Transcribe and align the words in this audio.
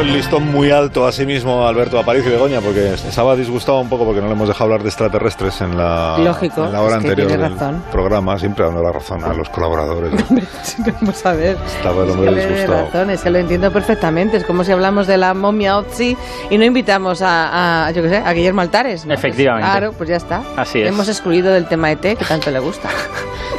puesto 0.00 0.12
el 0.12 0.12
listón 0.16 0.50
muy 0.52 0.70
alto 0.70 1.06
a 1.06 1.12
sí 1.12 1.26
mismo 1.26 1.66
Alberto 1.66 1.98
Aparicio 1.98 2.30
y 2.30 2.32
Begoña 2.34 2.60
porque 2.60 2.94
estaba 2.94 3.36
disgustado 3.36 3.80
un 3.80 3.88
poco 3.88 4.04
porque 4.04 4.20
no 4.20 4.26
le 4.28 4.32
hemos 4.32 4.48
dejado 4.48 4.64
hablar 4.64 4.82
de 4.82 4.88
extraterrestres 4.88 5.60
en 5.60 5.76
la, 5.76 6.16
Lógico, 6.18 6.64
en 6.64 6.72
la 6.72 6.80
hora 6.82 6.96
es 6.96 7.02
que 7.02 7.08
anterior 7.10 7.30
del 7.40 7.52
razón. 7.58 7.82
programa, 7.92 8.38
siempre 8.38 8.64
dando 8.64 8.82
la 8.82 8.92
razón 8.92 9.22
a 9.24 9.32
los 9.34 9.48
colaboradores. 9.50 10.12
Vamos 11.00 11.26
a 11.26 11.32
ver. 11.34 11.56
Estaba 11.66 12.02
el 12.04 12.10
Es 12.10 12.14
que 12.14 12.18
hombre 12.20 12.30
le 12.30 12.40
doy 12.42 12.50
disgustado. 12.54 12.84
razón, 12.86 13.10
es 13.10 13.20
que 13.22 13.30
lo 13.30 13.38
entiendo 13.38 13.70
perfectamente. 13.72 14.36
Es 14.38 14.44
como 14.44 14.64
si 14.64 14.72
hablamos 14.72 15.06
de 15.06 15.16
la 15.16 15.34
momia 15.34 15.76
Otzi 15.78 16.16
y 16.50 16.58
no 16.58 16.64
invitamos 16.64 17.22
a, 17.22 17.86
a, 17.86 17.90
yo 17.92 18.02
qué 18.02 18.08
sé, 18.08 18.16
a 18.16 18.32
Guillermo 18.32 18.60
Altares. 18.62 19.06
¿no? 19.06 19.14
Efectivamente. 19.14 19.68
Claro, 19.70 19.92
pues 19.92 20.08
ya 20.08 20.16
está. 20.16 20.42
Así 20.56 20.80
es. 20.80 20.88
Hemos 20.88 21.08
excluido 21.08 21.52
del 21.52 21.66
tema 21.66 21.90
ET, 21.90 22.00
que 22.00 22.24
tanto 22.26 22.50
le 22.50 22.58
gusta. 22.58 22.88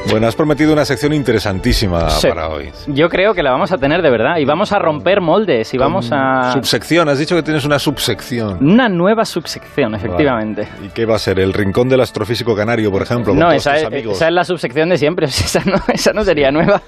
Bueno, 0.09 0.27
has 0.27 0.35
prometido 0.35 0.73
una 0.73 0.83
sección 0.83 1.13
interesantísima 1.13 2.09
Sí. 2.09 2.27
para 2.27 2.49
hoy. 2.49 2.71
Yo 2.87 3.07
creo 3.07 3.35
que 3.35 3.43
la 3.43 3.51
vamos 3.51 3.71
a 3.71 3.77
tener 3.77 4.01
de 4.01 4.09
verdad 4.09 4.37
y 4.39 4.45
vamos 4.45 4.71
a 4.71 4.79
romper 4.79 5.21
moldes 5.21 5.71
y 5.75 5.77
vamos 5.77 6.09
a... 6.11 6.30
Subsección, 6.53 7.07
has 7.09 7.19
dicho 7.19 7.35
que 7.35 7.43
tienes 7.43 7.65
una 7.65 7.79
subsección. 7.79 8.57
Una 8.65 8.87
nueva 8.89 9.25
subsección, 9.25 9.95
efectivamente. 9.95 10.67
¿Y 10.83 10.89
qué 10.89 11.05
va 11.05 11.15
a 11.15 11.19
ser? 11.19 11.39
¿El 11.39 11.53
rincón 11.53 11.89
del 11.89 12.01
astrofísico 12.01 12.55
canario, 12.55 12.91
por 12.91 13.01
ejemplo? 13.01 13.31
con 13.33 13.39
No, 13.39 13.47
todos 13.49 13.55
esa 13.57 13.71
tus 13.73 13.79
es, 13.81 13.87
amigos? 13.87 14.15
esa 14.17 14.27
es 14.27 14.33
la 14.33 14.43
subsección 14.43 14.89
de 14.89 14.97
siempre, 14.97 15.25
esa 15.27 15.61
no, 15.65 15.77
esa 15.93 16.13
no 16.13 16.23
sería 16.23 16.51
nueva. 16.51 16.81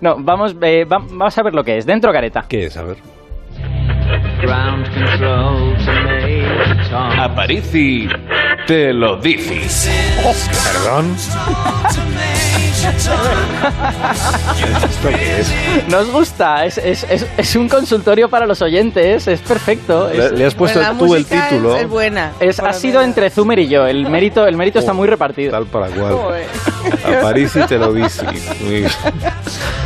No, 0.00 0.16
vamos, 0.18 0.54
eh, 0.62 0.84
va- 0.84 0.98
vamos 0.98 1.36
a 1.38 1.42
ver 1.42 1.54
lo 1.54 1.62
que 1.64 1.76
es. 1.78 1.86
Dentro 1.86 2.12
careta. 2.12 2.44
¿Qué 2.48 2.66
es? 2.66 2.76
A 2.76 2.82
ver. 2.84 2.96
Ground 4.42 4.86
te 8.66 8.92
lo 8.92 9.16
dices. 9.16 9.88
¿Perdón? 10.72 11.14
¿Esto 14.90 15.08
qué 15.08 15.40
es? 15.40 15.88
¿Nos 15.88 16.10
gusta? 16.10 16.64
Es, 16.66 16.78
es, 16.78 17.04
es, 17.10 17.26
es 17.36 17.56
un 17.56 17.68
consultorio 17.68 18.28
para 18.28 18.46
los 18.46 18.60
oyentes, 18.62 19.26
es 19.26 19.40
perfecto. 19.40 20.10
Le, 20.12 20.26
Es, 20.26 20.32
le 20.32 20.46
has 20.46 20.54
puesto 20.54 20.80
Pues 20.80 20.98
tú 20.98 21.14
el 21.14 21.24
título. 21.26 21.76
Es, 21.76 21.88
buena. 21.88 22.32
ha 22.62 22.72
sido 22.72 23.02
entre 23.02 23.30
Zumer 23.30 23.58
y 23.58 23.68
yo, 23.68 23.86
el 23.86 24.08
mérito, 24.08 24.46
el 24.46 24.56
mérito 24.56 24.78
está 24.78 24.92
muy 24.92 25.08
repartido. 25.08 25.52
Tal 25.52 25.66
para 25.66 25.88
cual. 25.88 26.14
A 27.04 27.20
París 27.22 27.52
y 27.56 27.60
te 27.66 27.78
lo 27.78 27.92
dice. 27.92 28.24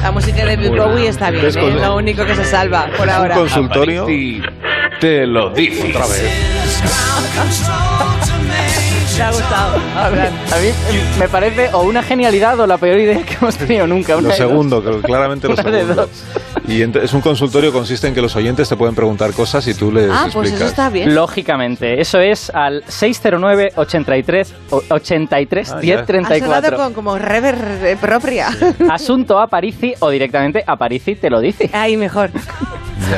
La 0.02 0.10
música 0.12 0.44
de 0.44 0.56
Bill. 0.56 0.76
Bowie 0.78 1.08
está 1.08 1.30
bien, 1.30 1.46
Es 1.46 1.56
¿eh? 1.56 1.60
lo 1.72 1.96
único 1.96 2.24
que 2.24 2.34
se 2.36 2.44
salva 2.44 2.86
por 2.96 3.06
un 3.06 3.12
ahora. 3.12 3.34
consultorio. 3.36 4.02
Aparici 4.02 4.40
te 5.00 5.26
lo 5.26 5.50
dices. 5.50 5.84
Otra 5.94 6.06
vez. 6.06 6.22
Me 9.18 9.24
ha 9.24 9.30
gustado. 9.32 9.74
A 9.96 10.10
mí, 10.10 10.18
a 10.18 10.56
mí, 10.60 10.70
me 11.18 11.28
parece 11.28 11.70
o 11.72 11.82
una 11.82 12.02
genialidad 12.02 12.58
o 12.60 12.66
la 12.66 12.78
peor 12.78 12.98
idea 13.00 13.20
que 13.24 13.34
hemos 13.34 13.56
tenido 13.56 13.86
nunca. 13.86 14.14
Lo 14.20 14.30
segundo, 14.30 14.82
que 14.82 15.00
claramente 15.02 15.48
lo 15.48 15.56
segundo. 15.56 15.94
dos. 15.94 16.08
Y 16.68 16.82
es 16.82 17.12
un 17.12 17.20
consultorio, 17.20 17.72
consiste 17.72 18.06
en 18.06 18.14
que 18.14 18.20
los 18.22 18.36
oyentes 18.36 18.68
te 18.68 18.76
pueden 18.76 18.94
preguntar 18.94 19.32
cosas 19.32 19.66
y 19.66 19.74
tú 19.74 19.90
les 19.90 20.08
Ah, 20.10 20.26
explicas. 20.26 20.32
pues 20.34 20.52
eso 20.52 20.64
está 20.66 20.90
bien. 20.90 21.14
Lógicamente, 21.14 22.00
eso 22.00 22.20
es 22.20 22.50
al 22.54 22.84
609 22.86 23.72
83 23.74 24.54
o- 24.70 24.82
83 24.90 25.70
Ah, 25.70 25.74
ya. 25.76 25.80
10 25.80 25.96
Ha 25.98 26.06
sonado 26.06 26.06
34. 26.06 26.76
con 26.76 26.92
como 26.94 27.18
rever 27.18 27.56
eh, 27.82 27.96
propia. 28.00 28.48
Asunto 28.90 29.38
a 29.40 29.46
Parisi 29.48 29.94
o 29.98 30.10
directamente 30.10 30.62
a 30.66 30.76
Parisi 30.76 31.16
te 31.16 31.28
lo 31.30 31.40
dice. 31.40 31.70
Ahí 31.72 31.96
mejor. 31.96 32.30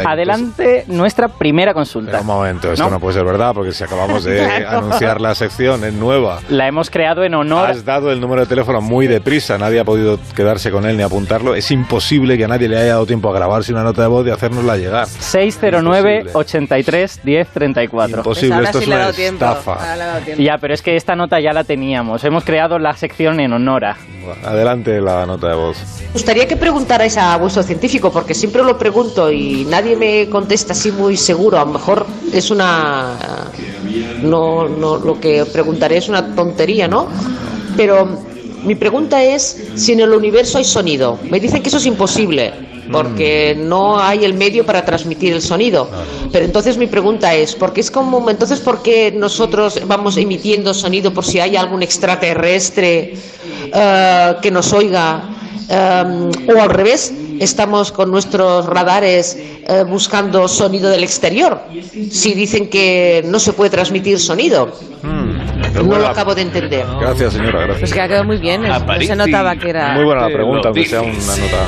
Adelante 0.07 0.85
nuestra 0.89 1.29
primera 1.29 1.71
Pero 1.73 1.81
consulta. 1.81 2.21
un 2.21 2.27
momento, 2.27 2.73
esto 2.73 2.85
No. 2.85 2.91
no. 2.91 3.01
puede 3.01 3.15
ser 3.15 3.25
verdad, 3.25 3.53
porque 3.55 3.73
si 3.73 3.85
acabamos 3.85 4.25
de 4.25 4.39
Claro. 4.61 4.79
anunciar 4.79 5.21
la 5.21 5.35
sección, 5.35 5.85
es 5.85 5.93
nueva. 5.95 6.41
La 6.49 6.67
hemos 6.69 6.91
creado 6.91 7.25
en 7.25 7.35
honor 7.35 7.71
Has 7.71 7.85
dado 7.85 8.11
el 8.13 8.21
número 8.21 8.43
de 8.43 8.47
teléfono 8.47 8.81
muy 8.81 9.07
deprisa, 9.07 9.59
nadie 9.59 9.81
ha 9.81 9.85
podido 9.85 10.19
quedarse 10.35 10.71
con 10.71 10.85
él 10.87 10.97
ni 10.97 11.03
apuntarlo. 11.03 11.55
Es 11.55 11.71
imposible 11.71 12.37
que 12.37 12.45
a 12.45 12.49
nadie 12.49 12.69
le 12.69 12.77
haya 12.79 12.93
dado 12.93 13.07
tiempo 13.07 13.31
a 13.31 13.33
grabarse 13.35 13.73
una 13.73 13.83
nota 13.83 14.03
de 14.03 14.09
voz 14.09 14.27
y 14.27 14.31
hacérnosla 14.31 14.77
llegar. 14.77 15.07
609 15.07 16.15
Imposible. 16.27 16.33
83 16.39 17.21
10 17.25 17.49
34. 17.49 18.17
Imposible, 18.19 18.57
Pues 18.57 18.67
esto 18.69 18.79
sí 18.81 18.85
es 18.85 18.89
una 18.89 19.09
estafa. 19.11 19.79
Ya, 20.39 20.59
pero 20.59 20.75
es 20.75 20.83
que 20.83 20.97
esta 20.97 21.17
nota 21.17 21.41
ya 21.41 21.53
la 21.53 21.65
teníamos. 21.65 22.23
Hemos 22.25 22.45
creado 22.45 22.79
la 22.79 22.95
sección 22.97 23.41
en 23.41 23.53
honor 23.53 23.85
a. 23.85 23.97
Adelante 24.45 25.01
la 25.01 25.25
nota 25.27 25.49
de 25.49 25.55
voz. 25.55 25.79
Me 26.01 26.13
gustaría 26.13 26.47
que 26.47 26.57
preguntarais 26.57 27.17
a 27.17 27.37
vuestro 27.39 27.63
científico, 27.63 28.13
porque 28.13 28.35
siempre 28.35 28.63
lo 28.63 28.77
pregunto 28.79 29.31
y 29.33 29.65
nadie 29.65 29.80
me 29.83 30.29
contesta 30.29 30.73
así 30.73 30.91
muy 30.93 31.17
seguro. 31.17 31.59
A 31.59 31.65
lo 31.65 31.73
mejor 31.73 32.07
es 32.33 32.51
una. 32.51 33.17
No, 34.23 34.69
no, 34.69 34.97
lo 34.97 35.19
que 35.21 35.45
preguntaré 35.47 35.97
es 35.97 36.09
una 36.09 36.35
tontería, 36.35 36.89
¿no? 36.89 37.09
Pero 37.77 38.09
mi 38.65 38.75
pregunta 38.75 39.23
es 39.23 39.57
si 39.75 39.93
en 39.93 40.01
el 40.01 40.13
universo 40.13 40.59
hay 40.59 40.65
sonido. 40.65 41.19
Me 41.31 41.41
dicen 41.41 41.63
que 41.63 41.69
eso 41.69 41.79
es 41.79 41.87
imposible, 41.87 42.53
porque 42.93 43.57
no 43.59 43.99
hay 43.99 44.25
el 44.25 44.35
medio 44.35 44.67
para 44.67 44.85
transmitir 44.85 45.33
el 45.33 45.43
sonido. 45.43 45.89
Pero 46.31 46.45
entonces 46.45 46.77
mi 46.77 46.87
pregunta 46.87 47.35
es, 47.35 47.55
porque 47.55 47.81
es 47.81 47.91
como, 47.91 48.29
entonces, 48.29 48.61
¿por 48.61 48.83
qué 48.83 49.13
nosotros 49.13 49.81
vamos 49.87 50.17
emitiendo 50.17 50.75
sonido 50.75 51.13
por 51.13 51.25
si 51.25 51.41
hay 51.41 51.57
algún 51.57 51.83
extraterrestre 51.83 53.15
eh, 53.73 54.35
que 54.43 54.51
nos 54.51 54.73
oiga? 54.73 55.37
Eh, 55.69 56.31
o 56.55 56.61
al 56.61 56.71
revés, 56.71 57.13
estamos 57.41 57.91
con 57.91 58.11
nuestros 58.11 58.67
radares 58.67 59.37
eh, 59.37 59.85
buscando 59.89 60.47
sonido 60.47 60.89
del 60.91 61.03
exterior. 61.03 61.61
Si 62.11 62.35
dicen 62.35 62.69
que 62.69 63.23
no 63.27 63.41
se 63.41 63.53
puede 63.53 63.71
transmitir 63.71 64.19
sonido, 64.21 64.73
no 65.03 65.99
lo 65.99 66.07
acabo 66.09 66.35
de 66.35 66.43
entender. 66.43 66.85
Gracias, 67.01 67.33
señora, 67.33 67.61
gracias. 67.61 67.79
Pues 67.81 67.93
que 67.95 68.01
ha 68.01 68.09
quedado 68.09 68.25
muy 68.25 68.37
bien. 68.39 68.65
es- 68.65 68.83
No 68.87 69.01
se 69.01 69.17
notaba 69.17 69.57
que 69.57 69.71
era. 69.71 69.95
Muy 69.95 70.05
buena 70.05 70.29
la 70.29 70.35
pregunta, 70.35 70.69
aunque 70.69 70.87
sea 70.87 71.01
una 71.03 71.13
nota 71.13 71.65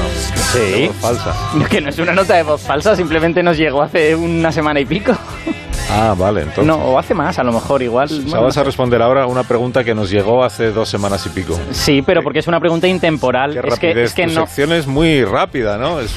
Sí. 0.53 0.59
de 0.59 0.87
voz 0.89 0.97
falsa. 0.97 1.35
Que 1.71 1.81
no 1.81 1.89
es 1.89 1.99
una 1.99 2.13
nota 2.13 2.35
de 2.35 2.43
voz 2.43 2.61
falsa, 2.61 2.95
simplemente 2.95 3.43
nos 3.43 3.57
llegó 3.57 3.83
hace 3.83 4.15
una 4.15 4.53
semana 4.53 4.81
y 4.81 4.85
pico. 4.85 5.13
Ah, 5.95 6.15
vale, 6.17 6.41
entonces. 6.41 6.65
No, 6.65 6.77
o 6.77 6.99
hace 6.99 7.15
más, 7.15 7.39
a 7.39 7.45
lo 7.45 7.53
mejor, 7.53 7.83
igual. 7.83 8.07
O 8.07 8.09
sea, 8.09 8.25
bueno, 8.25 8.43
vas 8.45 8.57
a 8.57 8.65
responder 8.65 9.03
ahora 9.03 9.27
una 9.27 9.45
pregunta 9.45 9.85
que 9.85 9.95
nos 9.95 10.11
llegó 10.11 10.43
hace 10.43 10.73
dos 10.73 10.89
semanas 10.89 11.25
y 11.27 11.29
pico. 11.31 11.59
Sí, 11.71 12.03
pero 12.03 12.23
porque 12.23 12.39
es 12.39 12.47
una 12.47 12.61
pregunta 12.61 12.89
intemporal. 12.89 13.61
Qué 13.61 13.69
es 13.69 13.79
que, 13.79 14.03
es 14.05 14.15
que 14.15 14.27
tu 14.27 14.33
no, 14.33 14.47
sección 14.47 14.73
es 14.73 14.87
muy 14.87 15.25
rápida, 15.25 15.77
¿no? 15.77 16.01
Es 16.01 16.15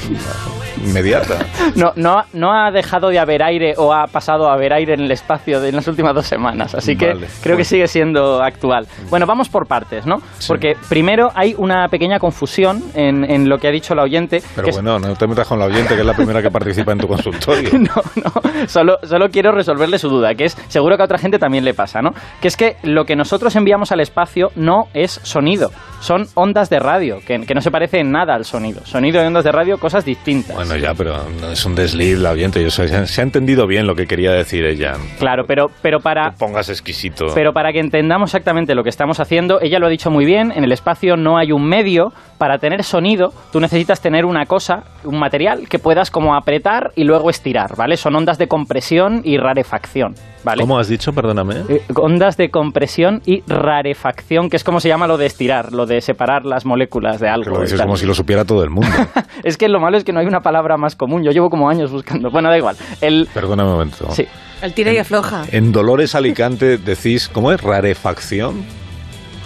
inmediata. 0.83 1.37
no, 1.75 1.93
no, 1.95 2.19
ha- 2.19 2.25
no 2.33 2.53
ha 2.53 2.71
dejado 2.71 3.09
de 3.09 3.19
haber 3.19 3.43
aire 3.43 3.73
o 3.77 3.93
ha 3.93 4.07
pasado 4.07 4.49
a 4.49 4.53
haber 4.53 4.73
aire 4.73 4.93
en 4.93 5.01
el 5.01 5.11
espacio 5.11 5.59
de 5.59 5.69
en 5.69 5.75
las 5.75 5.87
últimas 5.87 6.13
dos 6.13 6.25
semanas. 6.27 6.75
Así 6.75 6.95
que 6.95 7.07
Vale, 7.07 7.27
creo 7.41 7.55
que 7.57 7.63
bueno. 7.63 7.65
sigue 7.65 7.87
siendo 7.87 8.41
actual. 8.41 8.87
Bueno, 9.09 9.25
vamos 9.25 9.49
por 9.49 9.67
partes, 9.67 10.05
¿no? 10.05 10.21
Porque 10.47 10.75
primero 10.89 11.31
hay 11.35 11.55
una 11.57 11.87
pequeña 11.89 12.19
confusión 12.19 12.83
en, 12.93 13.23
en 13.29 13.49
lo 13.49 13.57
que 13.57 13.67
ha 13.67 13.71
dicho 13.71 13.95
la 13.95 14.03
oyente. 14.03 14.41
Pero 14.55 14.65
que 14.65 14.69
es- 14.71 14.75
bueno, 14.75 14.99
no 14.99 15.15
te 15.15 15.27
metas 15.27 15.47
con 15.47 15.59
la 15.59 15.65
oyente, 15.65 15.95
que 15.95 16.01
es 16.01 16.05
la 16.05 16.13
primera 16.13 16.41
que 16.41 16.51
participa 16.51 16.91
en 16.91 16.99
tu 16.99 17.07
consultorio. 17.07 17.69
No, 17.85 18.01
no, 18.15 18.67
solo, 18.67 18.97
solo 19.03 19.29
quiero 19.29 19.51
resolverle 19.51 19.99
su 19.99 20.09
duda, 20.09 20.33
que 20.33 20.45
es, 20.45 20.57
seguro 20.69 20.95
que 20.97 21.03
a 21.03 21.05
otra 21.05 21.17
gente 21.17 21.37
también 21.37 21.63
le 21.65 21.73
pasa, 21.73 22.01
¿no? 22.01 22.13
Que 22.41 22.47
es 22.47 22.57
que 22.57 22.77
lo 22.83 23.05
que 23.05 23.15
nosotros 23.15 23.55
enviamos 23.55 23.91
al 23.91 23.99
espacio 23.99 24.51
no 24.55 24.87
es 24.93 25.19
sonido, 25.23 25.71
son 25.99 26.27
ondas 26.33 26.69
de 26.69 26.79
radio, 26.79 27.19
que, 27.25 27.41
que 27.45 27.53
no 27.53 27.61
se 27.61 27.69
parece 27.71 27.99
en 27.99 28.11
nada 28.11 28.33
al 28.33 28.45
sonido. 28.45 28.81
Sonido 28.85 29.21
y 29.21 29.25
ondas 29.27 29.43
de 29.43 29.51
radio, 29.51 29.77
cosas 29.77 30.03
distintas. 30.05 30.55
Bueno, 30.55 30.64
ya, 30.77 30.93
pero 30.93 31.29
no 31.41 31.51
es 31.51 31.65
un 31.65 31.75
desliz 31.75 32.17
la 32.17 32.31
oyente. 32.31 32.61
Yo 32.61 32.69
sé, 32.69 33.05
se, 33.05 33.21
ha 33.21 33.23
entendido 33.23 33.67
bien 33.67 33.87
lo 33.87 33.95
que 33.95 34.05
quería 34.05 34.31
decir 34.31 34.65
ella. 34.65 34.93
Claro, 35.19 35.43
pero, 35.47 35.67
pero 35.81 35.99
para... 35.99 36.31
No 36.31 36.37
pongas 36.37 36.69
exquisito. 36.69 37.27
Pero 37.33 37.53
para 37.53 37.71
que 37.71 37.79
entendamos 37.79 38.29
exactamente 38.29 38.75
lo 38.75 38.83
que 38.83 38.89
estamos 38.89 39.19
haciendo, 39.19 39.59
ella 39.61 39.79
lo 39.79 39.87
ha 39.87 39.89
dicho 39.89 40.09
muy 40.09 40.25
bien, 40.25 40.51
en 40.51 40.63
el 40.63 40.71
espacio 40.71 41.15
no 41.15 41.37
hay 41.37 41.51
un 41.51 41.67
medio 41.67 42.11
para 42.37 42.57
tener 42.57 42.83
sonido, 42.83 43.33
tú 43.51 43.59
necesitas 43.59 44.01
tener 44.01 44.25
una 44.25 44.45
cosa, 44.45 44.83
un 45.03 45.19
material 45.19 45.67
que 45.69 45.79
puedas 45.79 46.11
como 46.11 46.35
apretar 46.35 46.91
y 46.95 47.03
luego 47.03 47.29
estirar, 47.29 47.75
¿vale? 47.77 47.97
Son 47.97 48.15
ondas 48.15 48.37
de 48.37 48.47
compresión 48.47 49.21
y 49.23 49.37
rarefacción, 49.37 50.15
¿vale? 50.45 50.61
¿Cómo 50.61 50.77
has 50.79 50.87
dicho? 50.87 51.11
Perdóname. 51.11 51.55
Eh, 51.67 51.81
ondas 51.95 52.37
de 52.37 52.49
compresión 52.49 53.21
y 53.25 53.41
rarefacción, 53.47 54.49
que 54.49 54.55
es 54.55 54.63
como 54.63 54.79
se 54.79 54.87
llama 54.87 55.07
lo 55.07 55.17
de 55.17 55.25
estirar, 55.25 55.73
lo 55.73 55.85
de 55.85 55.99
separar 55.99 56.45
las 56.45 56.65
moléculas 56.65 57.19
de 57.19 57.27
algo. 57.27 57.43
Que 57.43 57.49
lo 57.49 57.57
y 57.59 57.61
dices 57.63 57.77
tal. 57.77 57.87
como 57.87 57.97
si 57.97 58.05
lo 58.05 58.13
supiera 58.13 58.45
todo 58.45 58.63
el 58.63 58.69
mundo. 58.69 58.87
Es 59.43 59.57
que 59.57 59.67
lo 59.67 59.79
malo 59.79 59.97
es 59.97 60.03
que 60.03 60.13
no 60.13 60.19
hay 60.21 60.25
una 60.27 60.39
palabra 60.39 60.77
más 60.77 60.95
común. 60.95 61.23
Yo 61.23 61.31
llevo 61.31 61.49
como 61.49 61.69
años 61.69 61.91
buscando. 61.91 62.29
Bueno, 62.31 62.49
da 62.49 62.57
igual. 62.57 62.75
El... 63.01 63.27
Perdóname 63.33 63.69
un 63.69 63.75
momento. 63.75 64.09
Sí. 64.11 64.25
El 64.61 64.73
tira 64.73 64.93
y 64.93 64.97
afloja. 64.97 65.43
En 65.51 65.71
Dolores 65.71 66.15
Alicante 66.15 66.77
decís, 66.77 67.27
¿cómo 67.27 67.51
es? 67.51 67.61
¿Rarefacción? 67.61 68.63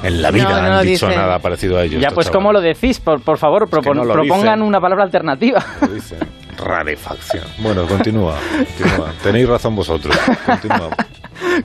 En 0.04 0.22
la 0.22 0.32
vida 0.32 0.44
No, 0.46 0.50
no 0.52 0.78
han 0.78 0.86
dicho 0.86 1.08
dicen. 1.08 1.20
nada 1.20 1.40
parecido 1.40 1.78
a 1.78 1.84
ellos. 1.84 2.02
Ya, 2.02 2.12
pues, 2.12 2.30
¿cómo 2.30 2.54
lo 2.54 2.60
chavales. 2.60 2.80
decís? 2.82 3.00
Por, 3.02 3.22
por 3.22 3.38
favor, 3.38 3.68
propon- 3.70 3.96
no 3.96 4.06
lo 4.06 4.14
propongan 4.14 4.60
dicen. 4.60 4.62
una 4.62 4.80
palabra 4.80 5.04
alternativa. 5.04 5.64
Lo 5.82 5.88
dicen. 5.88 6.20
Rarefacción. 6.60 7.46
Bueno, 7.60 7.86
continúa. 7.88 8.38
continúa. 8.78 9.14
Tenéis 9.24 9.48
razón 9.48 9.76
vosotros. 9.76 10.16
Continúa. 10.46 10.90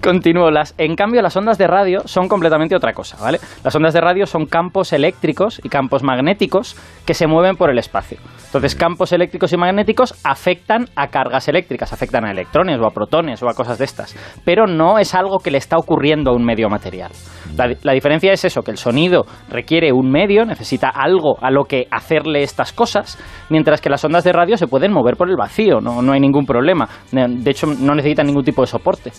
Continúo. 0.02 0.50
Las, 0.50 0.75
en 0.79 0.94
cambio, 0.96 1.23
las 1.23 1.37
ondas 1.37 1.58
de 1.58 1.67
radio 1.67 2.00
son 2.05 2.29
completamente 2.29 2.76
otra 2.76 2.93
cosa, 2.93 3.17
¿vale? 3.20 3.38
Las 3.62 3.75
ondas 3.75 3.94
de 3.94 4.00
radio 4.00 4.26
son 4.26 4.46
campos 4.46 4.93
eléctricos 4.93 5.61
y 5.62 5.69
campos 5.69 6.02
magnéticos 6.02 6.76
que 7.06 7.14
se 7.14 7.26
mueven 7.26 7.56
por 7.56 7.70
el 7.70 7.79
espacio. 7.79 8.19
Entonces, 8.46 8.75
campos 8.75 9.12
eléctricos 9.12 9.52
y 9.52 9.56
magnéticos 9.56 10.14
afectan 10.25 10.87
a 10.96 11.08
cargas 11.08 11.49
eléctricas, 11.49 11.93
afectan 11.93 12.25
a 12.25 12.31
electrones 12.31 12.79
o 12.81 12.87
a 12.87 12.91
protones 12.91 13.43
o 13.43 13.49
a 13.49 13.55
cosas 13.55 13.79
de 13.79 13.85
estas, 13.85 14.17
pero 14.44 14.67
no 14.67 14.99
es 14.99 15.14
algo 15.14 15.38
que 15.38 15.50
le 15.50 15.58
está 15.58 15.76
ocurriendo 15.76 16.31
a 16.31 16.35
un 16.35 16.44
medio 16.44 16.69
material. 16.69 17.11
La, 17.56 17.73
la 17.82 17.93
diferencia 17.93 18.32
es 18.32 18.44
eso, 18.44 18.62
que 18.62 18.70
el 18.70 18.79
sonido 18.79 19.25
requiere 19.50 19.93
un 19.93 20.11
medio, 20.11 20.44
necesita 20.44 20.88
algo 20.88 21.37
a 21.40 21.50
lo 21.50 21.64
que 21.64 21.87
hacerle 21.90 22.43
estas 22.43 22.73
cosas, 22.73 23.19
mientras 23.50 23.81
que 23.81 23.90
las 23.90 24.05
ondas 24.05 24.25
de 24.25 24.32
radio 24.32 24.56
se 24.56 24.67
pueden 24.67 24.93
mover 24.93 25.17
por 25.17 25.29
el 25.29 25.37
vacío, 25.37 25.81
no, 25.81 26.02
no 26.02 26.12
hay 26.12 26.20
ningún 26.20 26.47
problema. 26.47 26.88
De 27.12 27.50
hecho, 27.50 27.67
no 27.67 27.94
necesitan 27.94 28.26
ningún 28.26 28.44
tipo 28.44 28.62
de 28.62 28.67
soporte. 28.67 29.12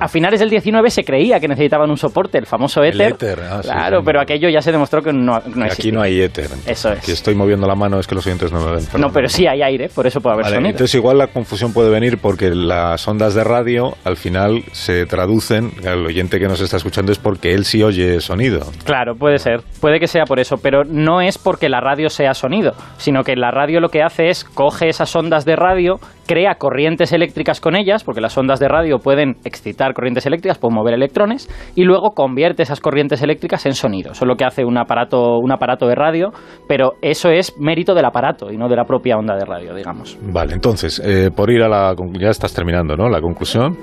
A 0.00 0.08
finales 0.08 0.40
del 0.40 0.50
19 0.50 0.90
se 0.90 1.04
creía 1.04 1.40
que 1.40 1.48
necesitaban 1.48 1.90
un 1.90 1.96
soporte, 1.96 2.38
el 2.38 2.46
famoso 2.46 2.82
El 2.82 3.00
éter, 3.00 3.40
ah, 3.40 3.60
claro, 3.62 3.98
sí. 3.98 4.02
pero 4.06 4.20
aquello 4.20 4.48
ya 4.48 4.60
se 4.60 4.72
demostró 4.72 5.02
que 5.02 5.12
no, 5.12 5.40
no 5.54 5.66
Y 5.66 5.70
aquí 5.70 5.92
no 5.92 6.02
hay 6.02 6.20
éter. 6.20 6.48
Eso 6.66 6.92
es. 6.92 6.98
Aquí 6.98 7.12
estoy 7.12 7.34
moviendo 7.34 7.66
la 7.66 7.74
mano, 7.74 7.98
es 7.98 8.06
que 8.06 8.14
los 8.14 8.26
oyentes 8.26 8.52
no 8.52 8.60
me 8.64 8.76
ven. 8.76 8.84
No, 8.98 9.08
pero 9.10 9.28
sí 9.28 9.46
hay 9.46 9.62
aire, 9.62 9.88
por 9.88 10.06
eso 10.06 10.20
puede 10.20 10.34
haber 10.34 10.44
Vale, 10.44 10.56
sonido. 10.56 10.70
entonces 10.70 10.94
igual 10.94 11.18
la 11.18 11.26
confusión 11.28 11.72
puede 11.72 11.90
venir 11.90 12.18
porque 12.18 12.50
las 12.54 13.06
ondas 13.08 13.34
de 13.34 13.44
radio 13.44 13.94
al 14.04 14.16
final 14.16 14.62
se 14.72 15.06
traducen, 15.06 15.70
el 15.82 16.06
oyente 16.06 16.38
que 16.38 16.46
nos 16.46 16.60
está 16.60 16.76
escuchando 16.76 17.12
es 17.12 17.18
porque 17.18 17.52
él 17.54 17.64
sí 17.64 17.82
oye 17.82 18.20
sonido. 18.20 18.60
Claro, 18.84 19.14
puede 19.16 19.38
ser. 19.38 19.60
Puede 19.80 19.98
que 19.98 20.06
sea 20.06 20.24
por 20.24 20.38
eso, 20.38 20.56
pero 20.62 20.84
no 20.84 21.20
es 21.20 21.38
porque 21.38 21.68
la 21.68 21.80
radio 21.80 22.08
sea 22.08 22.34
sonido, 22.34 22.72
sino 22.98 23.24
que 23.24 23.34
la 23.36 23.50
radio 23.50 23.80
lo 23.80 23.88
que 23.88 24.02
hace 24.02 24.28
es 24.28 24.44
coge 24.44 24.88
esas 24.88 25.14
ondas 25.16 25.44
de 25.44 25.56
radio, 25.56 25.96
crea 26.26 26.54
corrientes 26.54 27.12
eléctricas 27.12 27.60
con 27.60 27.74
ellas, 27.74 28.04
porque 28.04 28.20
las 28.20 28.36
ondas 28.38 28.60
de 28.60 28.68
radio 28.68 28.98
pueden 28.98 29.36
excitar 29.44 29.81
corrientes 29.92 30.24
eléctricas, 30.26 30.58
pueden 30.58 30.76
mover 30.76 30.94
electrones, 30.94 31.48
y 31.74 31.84
luego 31.84 32.10
convierte 32.10 32.62
esas 32.62 32.80
corrientes 32.80 33.22
eléctricas 33.22 33.66
en 33.66 33.74
sonido. 33.74 34.12
Eso 34.12 34.24
es 34.24 34.28
lo 34.28 34.36
que 34.36 34.44
hace 34.44 34.64
un 34.64 34.78
aparato, 34.78 35.38
un 35.38 35.52
aparato 35.52 35.86
de 35.86 35.94
radio, 35.94 36.30
pero 36.68 36.92
eso 37.02 37.30
es 37.30 37.58
mérito 37.58 37.94
del 37.94 38.04
aparato 38.04 38.50
y 38.50 38.56
no 38.56 38.68
de 38.68 38.76
la 38.76 38.84
propia 38.84 39.16
onda 39.16 39.36
de 39.36 39.44
radio, 39.44 39.74
digamos. 39.74 40.18
Vale, 40.22 40.54
entonces, 40.54 41.00
eh, 41.04 41.30
por 41.34 41.50
ir 41.50 41.62
a 41.62 41.68
la... 41.68 41.94
Ya 42.18 42.30
estás 42.30 42.54
terminando, 42.54 42.96
¿no? 42.96 43.08
La 43.08 43.20
conclusión 43.20 43.76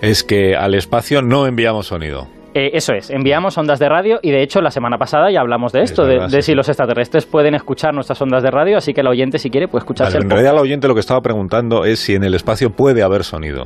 es 0.00 0.24
que 0.24 0.54
al 0.56 0.74
espacio 0.74 1.22
no 1.22 1.46
enviamos 1.46 1.86
sonido. 1.86 2.39
Eh, 2.54 2.70
eso 2.74 2.92
es, 2.92 3.10
enviamos 3.10 3.56
ondas 3.58 3.78
de 3.78 3.88
radio 3.88 4.18
y 4.22 4.30
de 4.30 4.42
hecho 4.42 4.60
la 4.60 4.70
semana 4.70 4.98
pasada 4.98 5.30
ya 5.30 5.40
hablamos 5.40 5.72
de 5.72 5.82
Es 5.82 5.90
esto, 5.90 6.02
de, 6.04 6.14
verdad, 6.14 6.28
de 6.28 6.42
sí. 6.42 6.50
si 6.52 6.54
los 6.56 6.68
extraterrestres 6.68 7.24
pueden 7.26 7.54
escuchar 7.54 7.94
nuestras 7.94 8.20
ondas 8.22 8.42
de 8.42 8.50
radio, 8.50 8.76
así 8.76 8.92
que 8.92 9.02
el 9.02 9.06
oyente 9.06 9.38
si 9.38 9.50
quiere 9.50 9.68
puede 9.68 9.82
escucharse 9.82 10.14
Vale, 10.14 10.18
el 10.18 10.24
en 10.24 10.30
realidad 10.30 10.54
el 10.54 10.60
oyente 10.60 10.88
lo 10.88 10.94
que 10.94 11.00
estaba 11.00 11.20
preguntando 11.20 11.84
es 11.84 12.00
si 12.00 12.14
en 12.14 12.24
el 12.24 12.34
espacio 12.34 12.70
puede 12.70 13.02
haber 13.02 13.22
sonido. 13.24 13.64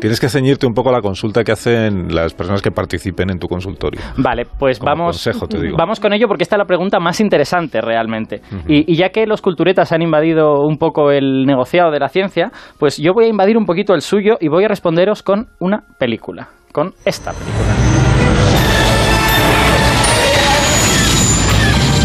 Tienes 0.00 0.20
que 0.20 0.28
ceñirte 0.28 0.66
un 0.66 0.74
poco 0.74 0.88
a 0.90 0.92
la 0.92 1.00
consulta 1.00 1.44
que 1.44 1.52
hacen 1.52 2.14
las 2.14 2.34
personas 2.34 2.62
que 2.62 2.70
participen 2.70 3.30
en 3.30 3.38
tu 3.38 3.46
consultorio. 3.48 4.00
Vale, 4.16 4.46
pues 4.58 4.78
Como 4.78 4.90
vamos, 4.90 5.06
consejo, 5.16 5.46
te 5.46 5.60
digo. 5.60 5.76
vamos 5.76 6.00
con 6.00 6.12
ello 6.12 6.26
porque 6.26 6.42
esta 6.42 6.56
es 6.56 6.58
la 6.58 6.64
pregunta 6.66 6.98
más 6.98 7.20
interesante 7.20 7.80
realmente. 7.80 8.40
y, 8.66 8.90
y 8.92 8.96
ya 8.96 9.10
que 9.10 9.26
los 9.26 9.40
culturetas 9.42 9.92
han 9.92 10.02
invadido 10.02 10.62
un 10.62 10.76
poco 10.78 11.10
el 11.10 11.44
negociado 11.46 11.90
de 11.90 12.00
la 12.00 12.08
ciencia, 12.08 12.50
pues 12.78 12.98
yo 12.98 13.12
voy 13.14 13.26
a 13.26 13.28
invadir 13.28 13.56
un 13.56 13.64
poquito 13.66 13.94
el 13.94 14.00
suyo 14.00 14.36
y 14.40 14.48
voy 14.48 14.64
a 14.64 14.68
responderos 14.68 15.22
con 15.22 15.46
una 15.60 15.82
película, 15.98 16.48
con 16.72 16.94
esta 17.04 17.32
película. 17.32 17.74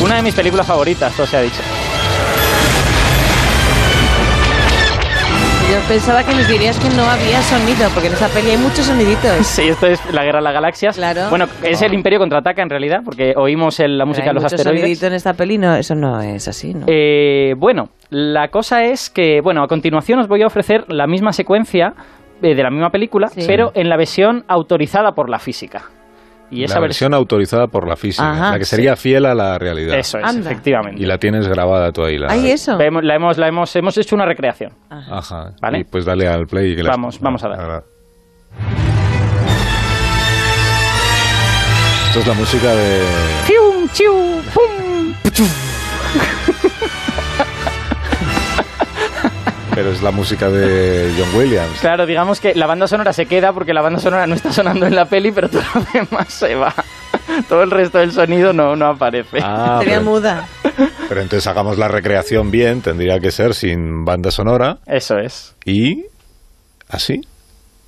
Una 0.04 0.16
de 0.18 0.22
mis 0.22 0.34
películas 0.36 0.68
favoritas, 0.68 1.14
todo 1.16 1.26
se 1.28 1.38
ha 1.38 1.42
dicho. 1.42 1.62
Yo 5.72 5.80
pensaba 5.88 6.24
que 6.24 6.36
nos 6.36 6.48
dirías 6.48 6.78
que 6.78 6.90
no 6.90 7.04
había 7.04 7.42
sonido, 7.42 7.90
porque 7.94 8.08
en 8.10 8.14
esa 8.14 8.28
peli 8.28 8.52
hay 8.52 8.58
muchos 8.58 8.86
soniditos. 8.86 9.32
Sí, 9.48 9.70
esto 9.70 9.88
es 9.88 10.00
la 10.14 10.24
guerra 10.24 10.40
de 10.40 10.44
las 10.44 10.54
galaxias. 10.54 10.96
Claro. 10.98 11.30
Bueno, 11.30 11.48
es 11.64 11.82
el 11.82 11.94
Imperio 11.94 12.20
contraataca 12.20 12.62
en 12.62 12.70
realidad, 12.70 13.00
porque 13.04 13.34
oímos 13.36 13.80
el- 13.80 13.98
la 13.98 14.06
música 14.06 14.28
de 14.28 14.34
los 14.34 14.44
asteroides. 14.44 14.82
sonidito 14.82 15.08
en 15.08 15.14
esta 15.14 15.34
peli, 15.34 15.58
no, 15.58 15.74
eso 15.76 15.96
no 15.96 16.22
es 16.22 16.48
así, 16.48 16.74
¿no? 16.74 16.86
Eh, 16.88 17.56
bueno, 17.58 17.90
la 18.10 18.50
cosa 18.50 18.84
es 18.84 19.10
que, 19.10 19.42
bueno, 19.42 19.64
a 19.64 19.68
continuación 19.68 20.20
os 20.20 20.28
voy 20.28 20.44
a 20.44 20.48
ofrecer 20.48 20.86
la 20.90 21.08
misma 21.08 21.34
secuencia 21.34 21.94
de 22.50 22.64
la 22.64 22.70
misma 22.70 22.90
película, 22.90 23.28
Sí. 23.30 23.44
pero 23.48 23.72
en 23.76 23.90
la 23.90 23.98
versión 23.98 24.44
autorizada 24.48 25.14
por 25.14 25.30
la 25.30 25.40
física. 25.40 25.84
Y 26.52 26.64
esa 26.66 26.76
la 26.76 26.82
versión. 26.82 27.10
versión 27.10 27.14
autorizada 27.16 27.68
por 27.68 27.88
la 27.88 27.96
física, 27.96 28.30
Ajá, 28.32 28.52
la 28.52 28.60
que 28.60 28.66
sería 28.66 28.96
fiel 28.96 29.26
a 29.26 29.34
la 29.34 29.58
realidad. 29.58 29.98
Eso 29.98 30.20
es, 30.20 30.24
Anda. 30.26 30.52
efectivamente. 30.52 31.02
Y 31.02 31.06
la 31.08 31.18
tienes 31.18 31.48
grabada 31.48 31.92
tú 31.92 32.04
ahí. 32.04 32.20
La... 32.20 32.32
¿Hay 32.32 32.52
eso? 32.52 32.78
La 32.78 32.86
hemos, 33.16 33.38
la 33.38 33.48
hemos, 33.48 33.76
hemos 33.76 33.98
hecho 33.98 34.16
una 34.16 34.26
recreación. 34.26 34.72
Ajá. 34.90 35.54
Vale. 35.60 35.80
Y 35.80 35.84
pues 35.86 36.06
dale 36.06 36.28
al 36.28 36.46
play. 36.46 36.74
y 36.74 36.76
que 36.76 36.84
la- 36.84 36.92
Vamos, 36.92 37.20
vamos 37.20 37.44
a 37.44 37.48
ver. 37.48 37.60
Ahora. 37.60 37.84
Esto 42.10 42.20
es 42.20 42.28
la 42.28 42.34
música 42.36 42.76
de... 42.76 43.02
¡Fium, 43.46 43.88
chiu, 43.92 44.14
pum! 44.54 45.14
Pero 49.76 49.92
es 49.92 50.02
la 50.04 50.12
música 50.12 50.50
de 50.50 51.12
John 51.18 51.36
Williams. 51.40 51.80
Claro, 51.82 52.06
digamos 52.06 52.40
que 52.40 52.54
la 52.56 52.68
banda 52.68 52.88
sonora 52.88 53.12
se 53.14 53.26
queda 53.26 53.54
porque 53.54 53.74
la 53.74 53.82
banda 53.82 54.00
sonora 54.00 54.28
no 54.28 54.36
está 54.36 54.52
sonando 54.54 54.86
en 54.86 54.96
la 54.96 55.06
peli, 55.06 55.32
pero 55.32 55.50
todo 55.50 55.62
lo 55.76 55.82
demás 55.94 56.32
se 56.32 56.56
va. 56.56 56.74
Todo 57.50 57.64
el 57.64 57.72
resto 57.72 57.98
del 57.98 58.12
sonido 58.12 58.54
no, 58.54 58.76
no 58.76 58.88
aparece. 58.88 59.40
Ah, 59.42 59.78
Sería 59.80 59.96
pero, 60.00 60.10
muda. 60.10 60.48
pero 61.10 61.22
entonces 61.22 61.48
hagamos 61.48 61.78
la 61.78 61.88
recreación 61.88 62.52
bien, 62.52 62.82
tendría 62.82 63.20
que 63.20 63.32
ser 63.32 63.54
sin 63.56 64.06
banda 64.06 64.30
sonora 64.30 64.78
Eso 64.86 65.18
es. 65.18 65.56
y 65.66 66.06
así. 66.90 67.22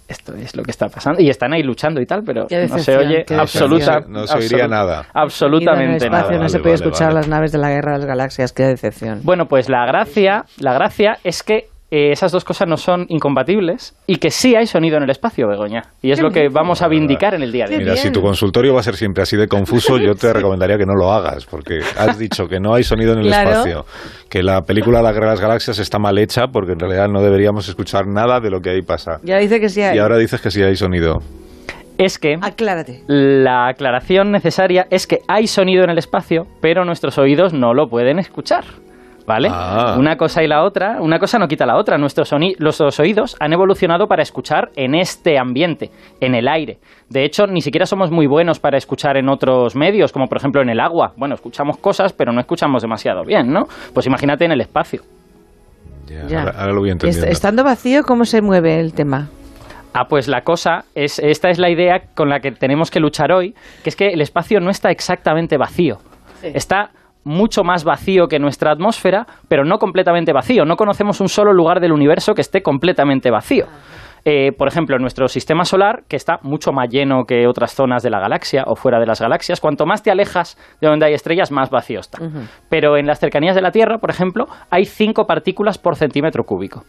Esto 0.08 0.36
es 0.36 0.56
lo 0.56 0.62
que 0.64 0.70
está 0.70 0.88
pasando. 0.88 1.20
Y 1.22 1.30
están 1.32 1.52
ahí 1.54 1.64
luchando 1.64 2.00
y 2.00 2.06
tal, 2.06 2.22
pero 2.24 2.46
no 2.70 2.78
se 2.80 2.96
oye 2.96 3.26
absoluta. 3.38 4.02
No 4.08 4.28
se 4.28 4.38
oiría 4.38 4.68
nada. 4.68 4.98
Y 4.98 5.00
en 5.00 5.06
el 5.16 5.22
Absolutamente 5.24 6.06
espacio 6.06 6.12
nada. 6.12 6.32
no 6.34 6.38
Vale, 6.40 6.50
se 6.50 6.60
puede 6.60 6.76
vale, 6.76 6.86
escuchar 6.86 7.08
vale. 7.08 7.20
las 7.20 7.28
naves 7.28 7.52
de 7.52 7.58
la 7.58 7.70
guerra 7.72 7.92
de 7.94 7.98
las 8.00 8.06
galaxias, 8.08 8.54
qué 8.54 8.64
decepción. 8.66 9.22
Bueno, 9.24 9.48
pues 9.48 9.68
la 9.68 9.84
gracia, 9.88 10.46
la 10.60 10.74
gracia 10.74 11.18
es 11.24 11.42
que 11.42 11.70
eh, 11.92 12.12
esas 12.12 12.32
dos 12.32 12.44
cosas 12.44 12.68
no 12.68 12.78
son 12.78 13.06
incompatibles 13.10 13.96
y 14.08 14.18
que 14.18 14.32
sí 14.32 14.56
hay 14.56 14.66
sonido 14.66 14.98
en 14.98 15.04
el 15.04 15.10
espacio, 15.12 15.48
Begoña. 15.48 15.84
Y 16.02 16.12
es 16.12 16.18
Qué 16.18 16.24
lo 16.24 16.32
que 16.32 16.40
bien. 16.42 16.54
vamos 16.54 16.82
a 16.82 16.88
vindicar 16.88 17.34
en 17.36 17.44
el 17.44 17.52
día 17.52 17.66
de 17.68 17.76
hoy. 17.76 17.80
Mira, 17.82 17.94
bien. 17.94 18.04
si 18.04 18.12
tu 18.12 18.22
consultorio 18.22 18.74
va 18.74 18.80
a 18.80 18.84
ser 18.84 18.96
siempre 18.96 19.22
así 19.24 19.38
de 19.38 19.48
confuso, 19.48 19.98
yo 19.98 20.16
te 20.16 20.34
recomendaría 20.34 20.78
que 20.78 20.86
no 20.86 20.96
lo 20.96 21.12
hagas, 21.12 21.46
porque 21.46 21.80
has 21.98 22.18
dicho 22.18 22.48
que 22.48 22.60
no 22.60 22.74
hay 22.74 22.84
sonido 22.84 23.14
en 23.14 23.20
el 23.20 23.28
Claro. 23.28 23.50
espacio, 23.52 23.86
que 24.30 24.42
la 24.42 24.62
película 24.62 25.02
La 25.02 25.12
Guerra 25.12 25.28
de 25.28 25.32
las 25.34 25.42
Galaxias 25.42 25.78
está 25.80 26.00
mal 26.00 26.18
hecha, 26.18 26.48
porque 26.52 26.72
en 26.74 26.80
realidad 26.80 27.08
no 27.08 27.22
deberíamos 27.22 27.70
escuchar 27.70 28.08
nada 28.08 28.40
de 28.40 28.50
lo 28.50 28.60
que 28.62 28.72
ahí 28.72 28.82
pasa. 28.82 29.20
Ya 29.24 29.38
dice 29.38 29.60
que 29.60 29.70
sí 29.70 29.82
hay. 29.82 29.96
Y 29.96 30.00
ahora 30.00 30.18
dices 30.18 30.42
que 30.42 30.50
sí 30.52 30.64
hay 30.64 30.76
sonido. 30.76 31.20
Es 31.98 32.20
que 32.20 32.36
Aclárate. 32.42 33.04
la 33.08 33.68
aclaración 33.68 34.32
necesaria 34.32 34.86
es 34.90 35.08
que 35.08 35.20
hay 35.30 35.48
sonido 35.48 35.84
en 35.86 35.90
el 35.92 35.98
espacio, 35.98 36.46
pero 36.62 36.84
nuestros 36.84 37.18
oídos 37.18 37.54
no 37.54 37.74
lo 37.74 37.88
pueden 37.88 38.20
escuchar. 38.20 38.66
¿Vale? 39.27 39.50
Ah. 39.51 39.95
Una 39.98 40.18
cosa 40.18 40.44
y 40.44 40.48
la 40.48 40.63
otra, 40.63 40.98
una 41.01 41.18
cosa 41.18 41.39
no 41.39 41.48
quita 41.48 41.66
la 41.66 41.77
otra. 41.77 41.98
Nuestros, 41.98 42.31
soni- 42.31 42.56
los 42.60 42.80
oídos 43.00 43.36
han 43.39 43.54
evolucionado 43.54 44.07
para 44.07 44.22
escuchar 44.22 44.69
en 44.75 44.94
este 44.94 45.39
ambiente, 45.39 45.89
en 46.22 46.36
el 46.36 46.48
aire. 46.48 46.77
De 47.10 47.24
hecho, 47.25 47.48
ni 47.48 47.62
siquiera 47.62 47.88
somos 47.88 48.12
muy 48.12 48.27
buenos 48.27 48.60
para 48.60 48.77
escuchar 48.77 49.18
en 49.18 49.27
otros 49.30 49.75
medios, 49.75 50.12
como 50.12 50.27
por 50.27 50.38
ejemplo 50.38 50.62
en 50.62 50.69
el 50.69 50.80
agua. 50.80 51.13
Bueno, 51.18 51.33
escuchamos 51.33 51.77
cosas, 51.77 52.13
pero 52.13 52.31
no 52.33 52.39
escuchamos 52.39 52.83
demasiado 52.83 53.24
bien, 53.25 53.51
¿no? 53.51 53.63
Pues 53.95 54.06
imagínate 54.06 54.45
en 54.45 54.51
el 54.51 54.62
espacio. 54.62 55.01
Ya. 56.07 56.39
Ahora, 56.42 56.51
ahora 56.60 56.74
lo 56.74 56.79
voy 56.82 56.91
entendiendo. 56.91 57.27
estando 57.32 57.63
vacío, 57.63 58.03
¿cómo 58.03 58.25
se 58.25 58.41
mueve 58.44 58.79
el 58.79 58.94
tema? 58.94 59.29
Ah, 59.94 60.05
pues 60.08 60.27
la 60.27 60.41
cosa 60.41 60.84
es, 60.94 61.17
esta 61.20 61.50
es 61.50 61.58
la 61.58 61.70
idea 61.72 62.01
con 62.13 62.29
la 62.29 62.41
que 62.41 62.51
tenemos 62.51 62.91
que 62.91 63.00
luchar 63.00 63.32
hoy, 63.32 63.55
que 63.84 63.89
es 63.89 63.96
que 63.96 64.10
el 64.10 64.22
espacio 64.22 64.60
no 64.60 64.70
está 64.70 64.91
exactamente 64.91 65.58
vacío. 65.58 65.98
Está 66.44 66.91
mucho 67.25 67.63
más 67.63 67.84
vacío 67.84 68.27
que 68.27 68.39
nuestra 68.39 68.72
atmósfera, 68.72 69.25
pero 69.50 69.65
no 69.65 69.77
completamente 69.77 70.32
vacío. 70.32 70.63
No 70.63 70.77
conocemos 70.77 71.20
un 71.20 71.27
solo 71.27 71.51
lugar 71.51 71.82
del 71.82 71.91
universo 71.91 72.34
que 72.34 72.41
esté 72.41 72.62
completamente 72.62 73.29
vacío. 73.29 73.65
Eh, 74.27 74.53
por 74.58 74.67
ejemplo, 74.67 74.96
en 74.96 75.01
nuestro 75.01 75.27
sistema 75.27 75.65
solar, 75.65 76.03
que 76.08 76.15
está 76.15 76.39
mucho 76.41 76.72
más 76.72 76.89
lleno 76.89 77.25
que 77.25 77.46
otras 77.46 77.75
zonas 77.75 78.01
de 78.01 78.10
la 78.10 78.20
galaxia 78.20 78.63
o 78.65 78.75
fuera 78.75 79.00
de 79.00 79.05
las 79.05 79.22
galaxias, 79.22 79.60
cuanto 79.60 79.86
más 79.86 80.01
te 80.01 80.10
alejas 80.10 80.58
de 80.82 80.88
donde 80.88 81.05
hay 81.05 81.13
estrellas, 81.13 81.51
más 81.51 81.70
vacío 81.70 82.00
está. 82.00 82.20
Pero 82.67 82.98
en 82.98 83.05
las 83.05 83.20
cercanías 83.20 83.55
de 83.55 83.62
la 83.62 83.72
Tierra, 83.72 84.00
por 84.00 84.10
ejemplo, 84.10 84.48
hay 84.72 84.86
5 84.86 85.27
partículas 85.27 85.77
por 85.77 85.96
centímetro 85.96 86.44
cúbico. 86.44 86.84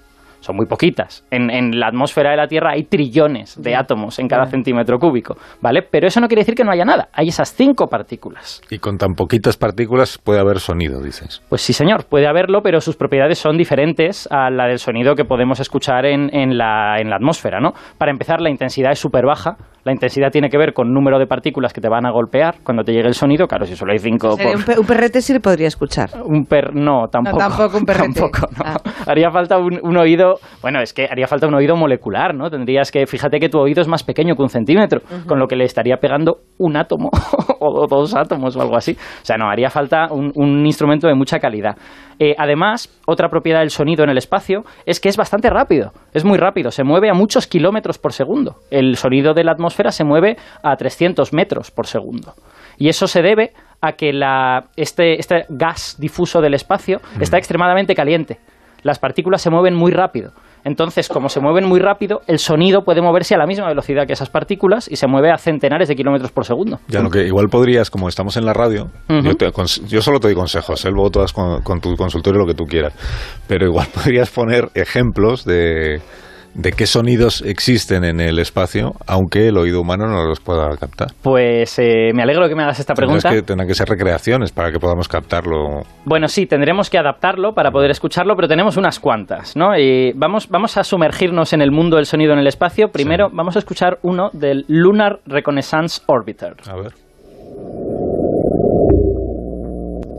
Son 0.46 0.54
muy 0.54 0.66
poquitas. 0.66 1.24
En, 1.32 1.50
en 1.50 1.80
la 1.80 1.88
atmósfera 1.88 2.30
de 2.30 2.36
la 2.36 2.46
Tierra 2.46 2.70
hay 2.74 2.84
trillones 2.84 3.60
de 3.60 3.74
átomos 3.74 4.20
en 4.20 4.28
cada 4.28 4.46
centímetro 4.46 5.00
cúbico, 5.00 5.36
¿vale? 5.60 5.82
Pero 5.82 6.06
eso 6.06 6.20
no 6.20 6.28
quiere 6.28 6.42
decir 6.42 6.54
que 6.54 6.62
no 6.62 6.70
haya 6.70 6.84
nada. 6.84 7.08
Hay 7.12 7.26
esas 7.28 7.52
cinco 7.52 7.88
partículas. 7.88 8.62
Y 8.70 8.78
con 8.78 8.96
tan 8.96 9.14
poquitas 9.14 9.56
partículas 9.56 10.18
puede 10.22 10.38
haber 10.38 10.60
sonido, 10.60 11.02
dices. 11.02 11.42
Pues 11.48 11.62
sí, 11.62 11.72
señor, 11.72 12.04
puede 12.08 12.28
haberlo, 12.28 12.60
pero 12.62 12.80
sus 12.80 12.96
propiedades 12.96 13.38
son 13.38 13.56
diferentes 13.56 14.28
a 14.30 14.48
la 14.50 14.68
del 14.68 14.78
sonido 14.78 15.16
que 15.16 15.24
podemos 15.24 15.58
escuchar 15.58 16.06
en, 16.06 16.32
en 16.32 16.56
la, 16.56 17.00
en 17.00 17.10
la 17.10 17.16
atmósfera, 17.16 17.58
¿no? 17.58 17.72
Para 17.98 18.12
empezar, 18.12 18.40
la 18.40 18.48
intensidad 18.48 18.92
es 18.92 19.00
súper 19.00 19.26
baja. 19.26 19.56
La 19.86 19.92
intensidad 19.92 20.30
tiene 20.30 20.48
que 20.50 20.58
ver 20.58 20.72
con 20.74 20.92
número 20.92 21.18
de 21.18 21.26
partículas 21.26 21.72
que 21.72 21.80
te 21.80 21.88
van 21.88 22.04
a 22.06 22.10
golpear 22.10 22.56
cuando 22.64 22.82
te 22.82 22.92
llegue 22.92 23.06
el 23.06 23.14
sonido. 23.14 23.46
Claro, 23.46 23.64
si 23.66 23.76
solo 23.76 23.92
hay 23.92 23.98
cinco... 24.00 24.36
Por- 24.36 24.56
un, 24.56 24.62
pe- 24.64 24.78
un 24.80 24.84
perrete 24.86 25.20
sí 25.22 25.32
le 25.32 25.38
podría 25.40 25.68
escuchar. 25.68 26.10
un 26.24 26.44
per 26.44 26.74
no 26.74 27.06
tampoco 27.10 27.38
tampoco 27.38 27.78
un 27.78 27.84
perrete. 27.86 28.20
Tampoco, 28.20 28.48
no. 28.58 28.64
Ah. 28.64 28.76
haría 29.06 29.30
falta 29.30 29.58
un, 29.58 29.78
un 29.82 29.96
oído 29.96 30.34
bueno 30.60 30.80
es 30.82 30.92
que 30.92 31.06
haría 31.08 31.28
falta 31.28 31.46
un 31.46 31.54
oído 31.54 31.76
molecular 31.76 32.34
no 32.34 32.50
tendrías 32.50 32.90
que 32.90 33.06
fíjate 33.06 33.38
que 33.38 33.48
tu 33.48 33.58
oído 33.60 33.80
es 33.80 33.86
más 33.88 34.02
pequeño 34.02 34.34
que 34.34 34.42
un 34.42 34.48
centímetro 34.48 35.00
con 35.28 35.38
lo 35.38 35.46
que 35.46 35.54
le 35.54 35.64
estaría 35.64 35.98
pegando 35.98 36.38
un 36.58 36.76
átomo 36.76 37.10
o 37.60 37.86
dos 37.88 38.14
átomos 38.16 38.56
o 38.56 38.60
algo 38.62 38.76
así 38.76 38.92
o 38.92 39.24
sea 39.24 39.36
no 39.36 39.48
haría 39.48 39.70
falta 39.70 40.08
un, 40.10 40.32
un 40.34 40.66
instrumento 40.66 41.06
de 41.06 41.14
mucha 41.14 41.38
calidad 41.38 41.76
Eh, 42.18 42.34
además 42.38 42.88
otra 43.06 43.28
propiedad 43.28 43.60
del 43.60 43.68
sonido 43.68 44.02
en 44.02 44.08
el 44.10 44.16
espacio 44.16 44.62
es 44.86 45.00
que 45.00 45.10
es 45.10 45.16
bastante 45.18 45.50
rápido 45.50 45.92
es 46.14 46.24
muy 46.24 46.38
rápido 46.38 46.70
se 46.70 46.82
mueve 46.82 47.10
a 47.10 47.14
muchos 47.14 47.46
kilómetros 47.46 47.98
por 47.98 48.12
segundo 48.14 48.54
el 48.70 48.96
sonido 48.96 49.34
de 49.34 49.44
la 49.44 49.52
atmósfera 49.52 49.75
se 49.94 50.04
mueve 50.04 50.36
a 50.62 50.76
300 50.76 51.32
metros 51.32 51.70
por 51.70 51.86
segundo 51.86 52.34
y 52.78 52.88
eso 52.88 53.06
se 53.06 53.22
debe 53.22 53.52
a 53.80 53.92
que 53.92 54.12
la, 54.12 54.66
este, 54.76 55.18
este 55.18 55.44
gas 55.48 55.96
difuso 55.98 56.40
del 56.40 56.54
espacio 56.54 57.00
está 57.20 57.38
extremadamente 57.38 57.94
caliente. 57.94 58.38
Las 58.82 58.98
partículas 58.98 59.42
se 59.42 59.50
mueven 59.50 59.74
muy 59.74 59.90
rápido. 59.90 60.32
Entonces, 60.64 61.08
como 61.08 61.28
se 61.28 61.40
mueven 61.40 61.64
muy 61.64 61.78
rápido, 61.78 62.22
el 62.26 62.38
sonido 62.38 62.82
puede 62.82 63.00
moverse 63.00 63.34
a 63.34 63.38
la 63.38 63.46
misma 63.46 63.68
velocidad 63.68 64.06
que 64.06 64.12
esas 64.12 64.30
partículas 64.30 64.88
y 64.90 64.96
se 64.96 65.06
mueve 65.06 65.30
a 65.30 65.38
centenares 65.38 65.88
de 65.88 65.94
kilómetros 65.94 66.32
por 66.32 66.44
segundo. 66.44 66.80
Ya 66.88 67.00
lo 67.00 67.10
que 67.10 67.24
igual 67.24 67.46
podrías, 67.48 67.88
como 67.88 68.08
estamos 68.08 68.36
en 68.36 68.44
la 68.44 68.52
radio, 68.52 68.88
Ujú. 69.08 69.22
yo, 69.22 69.34
te 69.36 69.50
yo 69.86 70.02
solo 70.02 70.18
te 70.18 70.28
doy 70.28 70.34
consejos, 70.34 70.84
¿eh? 70.84 70.90
luego 70.90 71.10
tú 71.10 71.20
con, 71.32 71.62
con 71.62 71.80
tu 71.80 71.94
consultorio 71.96 72.40
lo 72.40 72.46
que 72.46 72.54
tú 72.54 72.64
quieras, 72.64 72.94
pero 73.46 73.66
igual 73.66 73.86
podrías 73.94 74.30
poner 74.30 74.68
ejemplos 74.74 75.44
de, 75.44 76.00
de 76.56 76.72
qué 76.72 76.86
sonidos 76.86 77.42
existen 77.42 78.04
en 78.04 78.20
el 78.20 78.38
espacio, 78.38 78.92
aunque 79.06 79.48
el 79.48 79.58
oído 79.58 79.80
humano 79.80 80.06
no 80.06 80.24
los 80.24 80.40
pueda 80.40 80.74
captar. 80.76 81.08
Pues 81.22 81.78
eh, 81.78 82.12
me 82.14 82.22
alegro 82.22 82.48
que 82.48 82.54
me 82.54 82.62
hagas 82.62 82.80
esta 82.80 82.94
Tendrás 82.94 83.22
pregunta. 83.22 83.40
que, 83.40 83.46
tendrán 83.46 83.68
que 83.68 83.74
ser 83.74 83.88
recreaciones 83.88 84.52
para 84.52 84.72
que 84.72 84.78
podamos 84.78 85.06
captarlo. 85.06 85.82
Bueno, 86.04 86.28
sí, 86.28 86.46
tendremos 86.46 86.88
que 86.88 86.98
adaptarlo 86.98 87.52
para 87.52 87.70
poder 87.70 87.90
escucharlo, 87.90 88.34
pero 88.36 88.48
tenemos 88.48 88.76
unas 88.76 88.98
cuantas, 88.98 89.54
¿no? 89.56 89.76
Y 89.78 90.12
vamos, 90.14 90.48
vamos 90.48 90.76
a 90.78 90.84
sumergirnos 90.84 91.52
en 91.52 91.60
el 91.60 91.70
mundo 91.70 91.96
del 91.96 92.06
sonido 92.06 92.32
en 92.32 92.38
el 92.38 92.46
espacio. 92.46 92.88
Primero, 92.88 93.28
vamos 93.30 93.56
a 93.56 93.58
escuchar 93.58 93.98
uno 94.02 94.30
del 94.32 94.64
Lunar 94.68 95.20
Reconnaissance 95.26 96.02
Orbiter. 96.06 96.54
A 96.68 96.76
ver. 96.76 96.92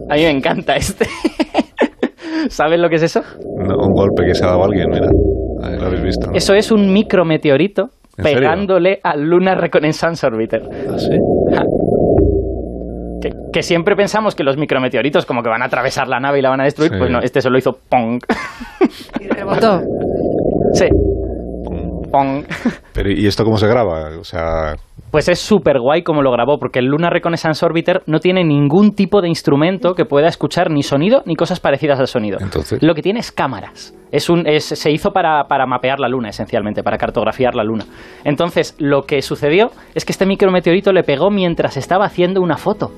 A 0.10 0.16
mí 0.16 0.22
me 0.22 0.30
encanta 0.32 0.76
este. 0.76 1.08
¿Sabes 2.50 2.80
lo 2.80 2.88
que 2.90 2.96
es 2.96 3.04
eso? 3.04 3.22
No, 3.58 3.76
un 3.76 3.94
golpe 3.94 4.26
que 4.26 4.36
se 4.36 4.44
ha 4.46 4.48
dado 4.48 4.62
a 4.62 4.66
alguien, 4.66 4.90
mira. 4.90 5.08
Ahí 5.64 5.78
lo 5.80 5.86
habéis 5.88 6.04
visto. 6.04 6.28
¿no? 6.28 6.34
Eso 6.34 6.54
es 6.54 6.72
un 6.72 6.92
micrometeorito 6.94 7.90
¿En 8.18 8.24
serio? 8.24 8.40
pegándole 8.40 9.00
al 9.04 9.24
Lunar 9.24 9.60
Reconnaissance 9.60 10.26
Orbiter. 10.26 10.64
¿Ah, 10.90 10.98
sí? 10.98 11.18
Que, 13.22 13.32
que 13.52 13.64
siempre 13.64 13.96
pensamos 13.96 14.36
que 14.36 14.44
los 14.44 14.58
micrometeoritos 14.58 15.26
como 15.26 15.42
que 15.42 15.50
van 15.50 15.64
a 15.64 15.66
atravesar 15.66 16.08
la 16.08 16.20
nave 16.20 16.40
y 16.40 16.42
la 16.44 16.50
van 16.50 16.62
a 16.62 16.66
destruir, 16.66 16.92
Sí. 16.92 16.98
pues 17.00 17.10
no, 17.12 17.20
este 17.20 17.42
solo 17.42 17.58
hizo 17.58 17.78
pong. 17.90 18.22
Y 19.20 19.28
rebotó. 19.28 19.82
sí. 20.74 20.86
Pong. 22.12 22.46
Pero, 22.94 23.12
¿Y 23.12 23.28
esto 23.28 23.44
cómo 23.44 23.58
se 23.58 23.68
graba? 23.68 24.12
O 24.20 24.24
sea, 24.24 24.76
Pues 25.12 25.30
es 25.30 25.40
súper 25.40 25.80
guay 25.80 26.04
como 26.04 26.22
lo 26.22 26.32
grabó, 26.32 26.58
porque 26.60 26.80
el 26.80 26.86
Lunar 26.86 27.14
Reconnaissance 27.14 27.66
Orbiter 27.66 28.04
no 28.08 28.20
tiene 28.20 28.44
ningún 28.44 28.92
tipo 28.94 29.22
de 29.22 29.30
instrumento 29.30 29.94
que 29.94 30.04
pueda 30.04 30.28
escuchar 30.28 30.70
ni 30.70 30.84
sonido 30.84 31.24
ni 31.26 31.36
cosas 31.36 31.62
parecidas 31.62 32.00
al 32.00 32.08
sonido. 32.08 32.38
Entonces. 32.42 32.84
Lo 32.84 32.94
que 32.94 33.02
tiene 33.02 33.20
es 33.22 33.32
cámaras. 33.32 33.96
Es 34.12 34.30
un, 34.30 34.46
es- 34.46 34.66
se 34.66 34.92
hizo 34.92 35.12
para, 35.12 35.46
para 35.46 35.66
mapear 35.66 36.00
la 36.00 36.10
Luna, 36.10 36.30
esencialmente, 36.30 36.84
para 36.84 36.98
cartografiar 36.98 37.56
la 37.56 37.64
Luna. 37.64 37.86
Entonces, 38.26 38.76
lo 38.80 39.04
que 39.04 39.22
sucedió 39.22 39.72
es 39.96 40.04
que 40.04 40.12
este 40.12 40.26
micrometeorito 40.26 40.92
le 40.92 41.04
pegó 41.04 41.30
mientras 41.32 41.78
estaba 41.78 42.06
haciendo 42.06 42.42
una 42.42 42.58
foto. 42.58 42.92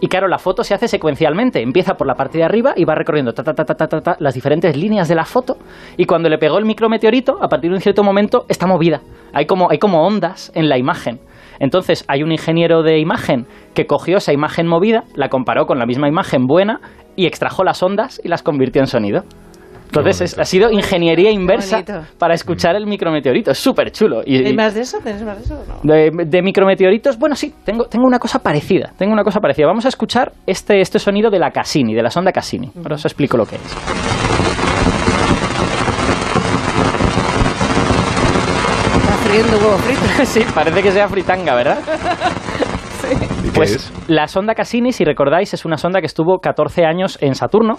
Y 0.00 0.08
claro, 0.08 0.26
la 0.26 0.38
foto 0.38 0.64
se 0.64 0.74
hace 0.74 0.88
secuencialmente. 0.88 1.62
Empieza 1.62 1.94
por 1.94 2.08
la 2.08 2.14
parte 2.16 2.38
de 2.38 2.44
arriba 2.44 2.72
y 2.74 2.84
va 2.84 2.96
recorriendo 2.96 3.32
ta, 3.34 3.44
ta, 3.44 3.54
ta, 3.54 3.64
ta, 3.64 3.74
ta, 3.76 3.86
ta, 3.86 4.00
ta, 4.00 4.16
las 4.18 4.34
diferentes 4.34 4.76
líneas 4.76 5.06
de 5.06 5.14
la 5.14 5.24
foto. 5.24 5.58
Y 5.96 6.06
cuando 6.06 6.28
le 6.28 6.38
pegó 6.38 6.58
el 6.58 6.64
micrometeorito, 6.64 7.38
a 7.40 7.46
partir 7.46 7.70
de 7.70 7.76
un 7.76 7.80
cierto 7.80 8.02
momento, 8.02 8.44
está 8.48 8.66
movida. 8.66 9.00
Hay 9.32 9.46
como, 9.46 9.70
hay 9.70 9.78
como 9.78 10.04
ondas 10.04 10.50
en 10.56 10.68
la 10.68 10.76
imagen. 10.76 11.20
Entonces, 11.60 12.04
hay 12.08 12.22
un 12.22 12.32
ingeniero 12.32 12.82
de 12.82 12.98
imagen 12.98 13.46
que 13.74 13.86
cogió 13.86 14.18
esa 14.18 14.32
imagen 14.32 14.66
movida, 14.66 15.04
la 15.14 15.28
comparó 15.28 15.66
con 15.66 15.78
la 15.78 15.86
misma 15.86 16.08
imagen 16.08 16.46
buena 16.46 16.80
y 17.16 17.26
extrajo 17.26 17.64
las 17.64 17.82
ondas 17.82 18.20
y 18.24 18.28
las 18.28 18.42
convirtió 18.42 18.80
en 18.80 18.86
sonido. 18.86 19.22
Entonces, 19.86 20.22
es- 20.22 20.38
ha 20.38 20.44
sido 20.46 20.70
ingeniería 20.70 21.30
inversa 21.30 21.84
para 22.18 22.32
escuchar 22.32 22.76
el 22.76 22.86
micrometeorito. 22.86 23.50
Es 23.50 23.58
súper 23.58 23.90
chulo. 23.92 24.22
Y, 24.24 24.36
¿Hay 24.38 24.52
y- 24.52 24.56
más 24.56 24.74
de 24.74 24.80
eso? 24.80 24.98
¿Tienes 25.04 25.22
más 25.22 25.36
de 25.36 25.44
eso? 25.44 25.62
No. 25.82 25.92
de, 25.92 26.10
de 26.26 26.42
micrometeoritos, 26.42 27.18
bueno, 27.18 27.34
sí, 27.36 27.52
tengo, 27.62 27.84
tengo 27.84 28.06
una 28.06 28.18
cosa 28.18 28.38
parecida. 28.38 28.92
Tengo 28.96 29.12
una 29.12 29.22
cosa 29.22 29.40
parecida. 29.40 29.66
Vamos 29.66 29.84
a 29.84 29.88
escuchar 29.88 30.32
este, 30.46 30.80
este 30.80 30.98
sonido 30.98 31.28
de 31.30 31.38
la 31.38 31.50
Cassini, 31.50 31.92
de 31.94 32.02
la 32.02 32.08
sonda 32.08 32.32
Cassini. 32.32 32.70
Ahora 32.78 32.94
os 32.94 33.04
explico 33.04 33.36
lo 33.36 33.44
que 33.44 33.56
es. 33.56 34.21
Está 39.32 39.48
friendo 39.48 39.56
huevo 39.58 39.78
frito. 39.78 40.24
sí, 40.24 40.40
parece 40.54 40.82
que 40.82 40.92
sea 40.92 41.08
fritanga, 41.08 41.54
¿verdad? 41.54 41.78
¿y 43.44 43.48
qué 43.48 43.50
Pues 43.52 43.70
es? 43.72 43.92
la 44.08 44.28
sonda 44.28 44.54
Cassini, 44.54 44.92
si 44.92 45.04
recordáis, 45.04 45.54
es 45.54 45.64
una 45.64 45.76
sonda 45.76 46.00
que 46.00 46.06
estuvo 46.06 46.38
14 46.38 46.84
años 46.84 47.18
en 47.20 47.34
Saturno. 47.34 47.76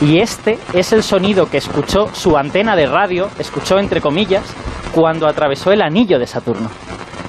Y 0.00 0.18
este 0.18 0.58
es 0.72 0.92
el 0.92 1.02
sonido 1.02 1.50
que 1.50 1.58
escuchó 1.58 2.08
su 2.14 2.36
antena 2.36 2.74
de 2.74 2.86
radio, 2.86 3.28
escuchó 3.38 3.78
entre 3.78 4.00
comillas, 4.00 4.44
cuando 4.94 5.26
atravesó 5.26 5.72
el 5.72 5.82
anillo 5.82 6.18
de 6.18 6.26
Saturno. 6.26 6.70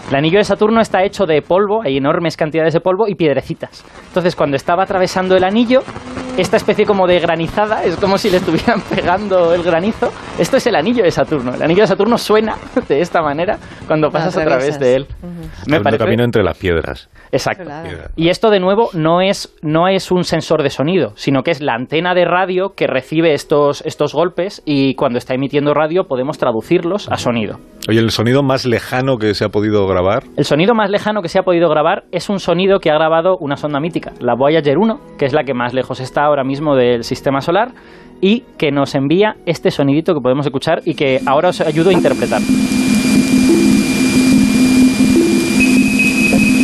El 0.10 0.16
anillo 0.16 0.38
de 0.38 0.44
Saturno 0.44 0.82
está 0.82 1.04
hecho 1.04 1.26
de 1.26 1.42
polvo, 1.42 1.82
hay 1.84 1.98
enormes 1.98 2.38
cantidades 2.38 2.74
de 2.74 2.82
polvo 2.82 3.08
y 3.08 3.16
piedrecitas. 3.16 3.84
Entonces, 4.08 4.36
cuando 4.36 4.58
estaba 4.58 4.84
atravesando 4.84 5.36
el 5.36 5.44
anillo, 5.44 5.84
esta 6.42 6.58
especie 6.58 6.86
como 6.86 7.08
de 7.08 7.20
granizada, 7.20 7.84
es 7.84 7.96
como 7.98 8.18
si 8.18 8.30
le 8.30 8.38
estuvieran 8.38 8.82
pegando 8.90 9.54
el 9.54 9.64
granizo. 9.64 10.12
Esto 10.40 10.58
es 10.58 10.68
el 10.68 10.76
anillo 10.76 11.04
de 11.04 11.12
Saturno. 11.12 11.54
El 11.54 11.62
anillo 11.62 11.82
de 11.82 11.88
Saturno 11.88 12.18
suena 12.18 12.56
de 12.88 13.00
esta 13.00 13.22
manera 13.22 13.58
cuando 13.88 14.10
pasas 14.10 14.36
a 14.38 14.44
través 14.44 14.80
de 14.80 14.96
él. 14.96 15.08
Me 15.22 15.78
Haciendo 15.78 15.84
parece. 15.84 16.04
camino 16.04 16.24
entre 16.24 16.44
las 16.44 16.58
piedras. 16.58 17.10
Exacto. 17.32 17.64
Piedra. 17.64 18.10
Y 18.16 18.30
esto 18.30 18.50
de 18.50 18.60
nuevo 18.60 18.90
no 18.94 19.22
es, 19.22 19.56
no 19.62 19.88
es 19.88 20.12
un 20.12 20.24
sensor 20.24 20.64
de 20.64 20.70
sonido, 20.70 21.14
sino 21.16 21.44
que 21.44 21.52
es 21.52 21.62
la 21.62 21.76
antena 21.76 22.14
de 22.14 22.26
radio 22.26 22.74
que 22.76 22.88
recibe 22.88 23.34
estos, 23.34 23.82
estos 23.86 24.14
golpes 24.14 24.64
y 24.66 24.96
cuando 24.96 25.18
está 25.18 25.34
emitiendo 25.36 25.74
radio 25.74 26.06
podemos 26.06 26.38
traducirlos 26.38 27.08
a 27.10 27.18
sonido. 27.18 27.60
Oye, 27.90 28.00
el 28.00 28.12
sonido 28.12 28.44
más 28.44 28.66
lejano 28.66 29.18
que 29.18 29.34
se 29.34 29.46
ha 29.46 29.50
podido 29.50 29.88
grabar. 29.88 30.24
El 30.38 30.46
sonido 30.46 30.74
más 30.74 30.90
lejano 30.90 31.22
que 31.22 31.30
se 31.30 31.40
ha 31.40 31.44
podido 31.44 31.70
grabar 31.70 32.04
es 32.12 32.30
un 32.30 32.40
sonido 32.40 32.80
que 32.80 32.92
ha 32.92 32.96
grabado 32.96 33.38
una 33.40 33.56
sonda 33.58 33.80
mítica, 33.80 34.14
la 34.20 34.36
Voyager 34.36 34.78
1, 34.78 35.00
que 35.18 35.26
es 35.26 35.34
la 35.34 35.44
que 35.44 35.54
más 35.54 35.74
lejos 35.74 36.00
está 36.00 36.26
ahora 36.32 36.44
mismo 36.44 36.76
del 36.76 37.04
sistema 37.04 37.42
solar 37.42 37.72
y 38.22 38.44
que 38.58 38.72
nos 38.72 38.96
envía 38.96 39.36
este 39.46 39.72
sonidito 39.72 40.14
que 40.14 40.22
podemos 40.22 40.46
escuchar 40.46 40.82
y 40.86 40.94
que 40.94 41.22
ahora 41.26 41.50
os 41.50 41.62
ayudo 41.62 41.90
a 41.90 41.94
interpretar. 41.94 42.42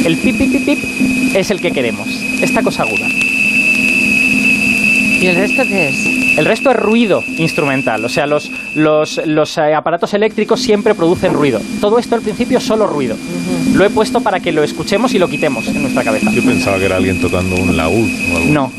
El 0.05 0.17
pip 0.17 0.38
pip 0.38 0.51
pip 0.51 0.65
pip 0.65 0.79
es 1.36 1.51
el 1.51 1.59
que 1.59 1.71
queremos, 1.71 2.07
esta 2.41 2.63
cosa 2.63 2.83
aguda. 2.83 3.07
¿Y 5.19 5.25
el 5.25 5.36
resto 5.36 5.63
qué 5.63 5.89
es? 5.89 6.38
El 6.38 6.45
resto 6.45 6.69
es 6.69 6.75
ruido 6.75 7.24
instrumental, 7.39 8.05
o 8.05 8.09
sea, 8.09 8.27
los, 8.27 8.51
los, 8.75 9.19
los, 9.25 9.57
eh, 9.57 9.74
aparatos 9.74 10.13
eléctricos 10.13 10.62
siempre 10.62 10.93
producen 10.93 11.33
ruido. 11.33 11.59
Todo 11.81 11.97
esto 11.97 12.13
al 12.13 12.21
principio 12.21 12.59
es 12.59 12.63
solo 12.63 12.86
ruido. 12.86 13.15
Lo 13.74 13.83
he 13.83 13.89
puesto 13.89 14.21
para 14.21 14.39
que 14.39 14.51
lo 14.51 14.63
escuchemos 14.63 15.15
y 15.15 15.19
lo 15.19 15.27
quitemos 15.27 15.67
en 15.67 15.81
nuestra 15.81 16.03
cabeza. 16.03 16.31
Yo 16.31 16.43
pensaba 16.43 16.77
que 16.77 16.86
era 16.86 16.97
alguien 16.97 17.19
tocando 17.19 17.55
un 17.55 17.75
laúd 17.75 18.09
o 18.31 18.38
algo. 18.38 18.50
No. 18.51 18.71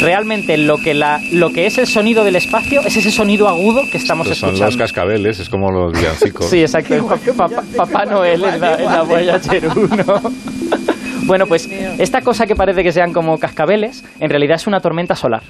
Realmente 0.00 0.56
lo 0.56 0.78
que, 0.78 0.94
la, 0.94 1.20
lo 1.32 1.50
que 1.50 1.66
es 1.66 1.78
el 1.78 1.86
sonido 1.86 2.24
del 2.24 2.36
espacio 2.36 2.80
es 2.82 2.96
ese 2.96 3.10
sonido 3.10 3.48
agudo 3.48 3.82
que 3.90 3.98
estamos 3.98 4.26
Estos 4.26 4.38
son 4.38 4.48
escuchando. 4.50 4.70
los 4.70 4.76
cascabeles, 4.78 5.40
es 5.40 5.48
como 5.48 5.70
los 5.70 5.92
villancicos. 5.92 6.46
Sí, 6.46 6.60
exacto. 6.60 6.94
el 6.94 7.02
pa- 7.34 7.48
pa- 7.48 7.62
Papá 7.76 8.04
Noel 8.06 8.42
en 8.44 8.60
la, 8.60 8.74
en 8.76 8.84
la 8.86 9.02
Voyager 9.02 9.68
1. 9.68 10.04
Bueno, 11.26 11.46
pues 11.46 11.68
esta 11.98 12.22
cosa 12.22 12.46
que 12.46 12.56
parece 12.56 12.82
que 12.82 12.90
sean 12.92 13.12
como 13.12 13.38
cascabeles, 13.38 14.02
en 14.18 14.30
realidad 14.30 14.56
es 14.56 14.66
una 14.66 14.80
tormenta 14.80 15.14
solar. 15.14 15.42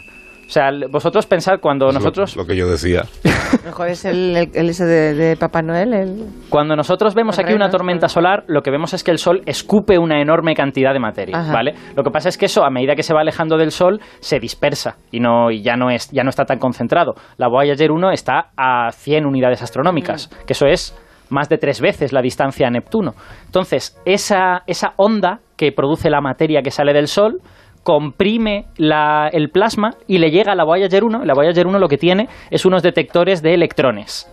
O 0.50 0.52
sea, 0.52 0.70
vosotros 0.90 1.28
pensad 1.28 1.60
cuando 1.60 1.90
Es 1.90 1.94
nosotros 1.94 2.34
Lo, 2.34 2.44
que 2.44 2.56
yo 2.56 2.68
decía. 2.68 3.04
Mejor 3.64 3.86
es 3.86 4.04
el, 4.04 4.36
el, 4.36 4.50
el 4.52 4.68
ese 4.70 4.84
de, 4.84 5.14
de 5.14 5.36
Papá 5.36 5.62
Noel. 5.62 5.94
El... 5.94 6.26
Cuando 6.48 6.74
nosotros 6.74 7.14
vemos 7.14 7.38
aquí 7.38 7.52
una 7.52 7.70
tormenta 7.70 8.08
solar, 8.08 8.42
lo 8.48 8.62
que 8.62 8.72
vemos 8.72 8.92
es 8.92 9.04
que 9.04 9.12
el 9.12 9.18
Sol 9.18 9.42
escupe 9.46 9.96
una 9.96 10.20
enorme 10.20 10.56
cantidad 10.56 10.92
de 10.92 10.98
materia, 10.98 11.38
Ajá. 11.38 11.52
¿vale? 11.52 11.74
Lo 11.94 12.02
que 12.02 12.10
pasa 12.10 12.28
es 12.28 12.36
que 12.36 12.46
eso, 12.46 12.64
a 12.64 12.70
medida 12.70 12.96
que 12.96 13.04
se 13.04 13.14
va 13.14 13.20
alejando 13.20 13.56
del 13.58 13.70
Sol, 13.70 14.00
se 14.18 14.40
dispersa 14.40 14.96
y, 15.12 15.20
no, 15.20 15.52
y 15.52 15.62
ya, 15.62 15.76
no 15.76 15.88
es, 15.88 16.10
ya 16.10 16.24
no 16.24 16.30
está 16.30 16.44
tan 16.44 16.58
concentrado. 16.58 17.14
La 17.36 17.46
Voyager 17.46 17.92
1 17.92 18.10
está 18.10 18.50
a 18.56 18.90
100 18.90 19.26
unidades 19.26 19.62
astronómicas, 19.62 20.30
que 20.48 20.54
eso 20.54 20.66
es 20.66 20.98
más 21.28 21.48
de 21.48 21.58
tres 21.58 21.80
veces 21.80 22.12
la 22.12 22.22
distancia 22.22 22.66
a 22.66 22.70
Neptuno. 22.70 23.14
Entonces, 23.46 23.96
esa, 24.04 24.64
esa 24.66 24.94
onda 24.96 25.38
que 25.56 25.70
produce 25.70 26.10
la 26.10 26.20
materia 26.20 26.60
que 26.62 26.72
sale 26.72 26.92
del 26.92 27.06
Sol 27.06 27.38
comprime 27.82 28.66
la- 28.76 29.28
el 29.32 29.50
plasma 29.50 29.94
y 30.06 30.18
le 30.18 30.30
llega 30.30 30.52
a 30.52 30.54
la 30.54 30.64
Voyager 30.64 31.04
1. 31.04 31.24
La 31.24 31.34
Voyager 31.34 31.66
1 31.66 31.78
lo 31.78 31.88
que 31.88 31.98
tiene 31.98 32.28
es 32.50 32.64
unos 32.64 32.82
detectores 32.82 33.42
de 33.42 33.54
electrones. 33.54 34.28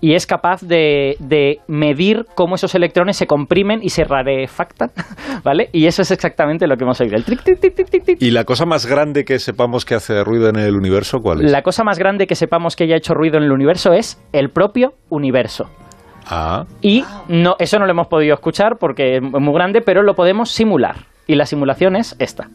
y 0.00 0.14
es 0.14 0.28
capaz 0.28 0.62
de, 0.62 1.16
de 1.18 1.58
medir 1.66 2.24
cómo 2.36 2.54
esos 2.54 2.72
electrones 2.76 3.16
se 3.16 3.26
comprimen 3.26 3.80
y 3.82 3.90
se 3.90 4.04
rarefactan, 4.04 4.92
¿vale? 5.42 5.70
Y 5.72 5.86
eso 5.86 6.02
es 6.02 6.12
exactamente 6.12 6.68
lo 6.68 6.76
que 6.76 6.84
hemos 6.84 7.00
oído. 7.00 7.16
El 7.16 7.24
tric, 7.24 7.42
tric, 7.42 7.58
tric. 8.04 8.22
¿Y 8.22 8.30
la 8.30 8.44
cosa 8.44 8.64
más 8.64 8.86
grande 8.86 9.24
que 9.24 9.40
sepamos 9.40 9.84
que 9.84 9.96
hace 9.96 10.22
ruido 10.22 10.50
en 10.50 10.54
el 10.56 10.76
universo, 10.76 11.20
cuál 11.20 11.44
es? 11.44 11.50
La 11.50 11.62
cosa 11.62 11.82
más 11.82 11.98
grande 11.98 12.28
que 12.28 12.36
sepamos 12.36 12.76
que 12.76 12.84
haya 12.84 12.94
hecho 12.94 13.12
ruido 13.12 13.38
en 13.38 13.42
el 13.42 13.50
universo 13.50 13.92
es 13.92 14.22
el 14.32 14.50
propio 14.50 14.94
universo. 15.08 15.68
Ah, 16.26 16.64
Y 16.80 17.04
no, 17.26 17.56
eso 17.58 17.80
no 17.80 17.84
lo 17.86 17.90
hemos 17.90 18.06
podido 18.06 18.34
escuchar 18.34 18.76
porque 18.78 19.16
es 19.16 19.22
muy 19.22 19.52
grande, 19.52 19.80
pero 19.80 20.04
lo 20.04 20.14
podemos 20.14 20.52
simular. 20.52 20.94
Y 21.26 21.34
la 21.34 21.44
simulación 21.44 21.96
es 21.96 22.14
esta. 22.20 22.48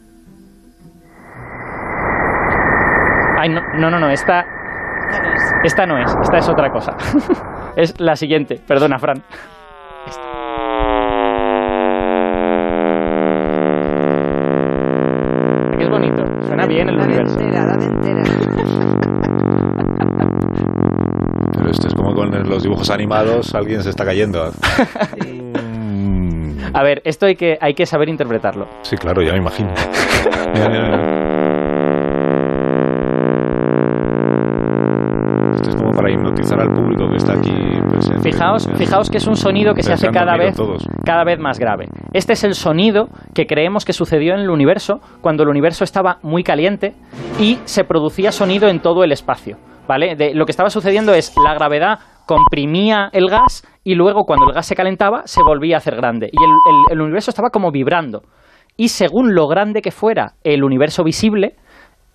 Ay, 3.44 3.50
no, 3.50 3.60
no, 3.74 3.90
no, 3.90 4.00
no, 4.00 4.08
esta, 4.08 4.46
esta 5.62 5.84
no 5.84 5.98
es, 5.98 6.10
esta 6.22 6.38
es 6.38 6.48
otra 6.48 6.70
cosa. 6.70 6.96
es 7.76 8.00
la 8.00 8.16
siguiente, 8.16 8.58
perdona, 8.66 8.98
Fran. 8.98 9.22
Esta. 10.06 10.22
Es 15.78 15.90
bonito, 15.90 16.24
suena 16.46 16.64
bien 16.64 16.88
el 16.88 16.98
universo. 16.98 17.38
pero 21.54 21.70
esto 21.70 21.88
es 21.88 21.94
como 21.94 22.14
con 22.14 22.30
los 22.48 22.62
dibujos 22.62 22.88
animados, 22.88 23.54
alguien 23.54 23.82
se 23.82 23.90
está 23.90 24.06
cayendo. 24.06 24.52
A 26.72 26.82
ver, 26.82 27.02
esto 27.04 27.26
hay 27.26 27.36
que, 27.36 27.58
hay 27.60 27.74
que 27.74 27.84
saber 27.84 28.08
interpretarlo. 28.08 28.66
Sí, 28.80 28.96
claro, 28.96 29.20
ya 29.20 29.32
me 29.32 29.38
imagino. 29.38 29.68
está 37.24 37.38
aquí 37.38 37.80
presente. 37.90 38.32
Fijaos, 38.32 38.68
fijaos 38.76 39.10
que 39.10 39.16
es 39.18 39.26
un 39.26 39.36
sonido 39.36 39.74
que 39.74 39.82
se 39.82 39.92
hace 39.92 40.08
cada 40.08 40.36
vez, 40.36 40.56
todos. 40.56 40.86
cada 41.04 41.24
vez 41.24 41.38
más 41.38 41.58
grave. 41.58 41.86
Este 42.12 42.34
es 42.34 42.44
el 42.44 42.54
sonido 42.54 43.08
que 43.34 43.46
creemos 43.46 43.84
que 43.84 43.92
sucedió 43.92 44.34
en 44.34 44.40
el 44.40 44.50
universo 44.50 45.00
cuando 45.20 45.42
el 45.42 45.48
universo 45.48 45.84
estaba 45.84 46.18
muy 46.22 46.42
caliente 46.42 46.94
y 47.38 47.58
se 47.64 47.84
producía 47.84 48.32
sonido 48.32 48.68
en 48.68 48.80
todo 48.80 49.04
el 49.04 49.12
espacio. 49.12 49.56
¿Vale? 49.86 50.16
De- 50.16 50.34
lo 50.34 50.46
que 50.46 50.50
estaba 50.52 50.70
sucediendo 50.70 51.12
es 51.12 51.34
la 51.44 51.52
gravedad 51.52 51.98
comprimía 52.26 53.10
el 53.12 53.28
gas 53.28 53.66
y 53.84 53.94
luego 53.94 54.24
cuando 54.24 54.46
el 54.48 54.54
gas 54.54 54.64
se 54.66 54.74
calentaba 54.74 55.22
se 55.26 55.42
volvía 55.42 55.76
a 55.76 55.78
hacer 55.78 55.94
grande. 55.96 56.30
Y 56.32 56.42
el, 56.42 56.50
el- 56.50 56.92
el 56.96 57.00
universo 57.02 57.30
estaba 57.30 57.50
como 57.50 57.70
vibrando. 57.70 58.22
Y 58.78 58.88
según 58.88 59.34
lo 59.34 59.46
grande 59.46 59.82
que 59.82 59.90
fuera 59.90 60.32
el 60.42 60.64
universo 60.64 61.04
visible, 61.04 61.54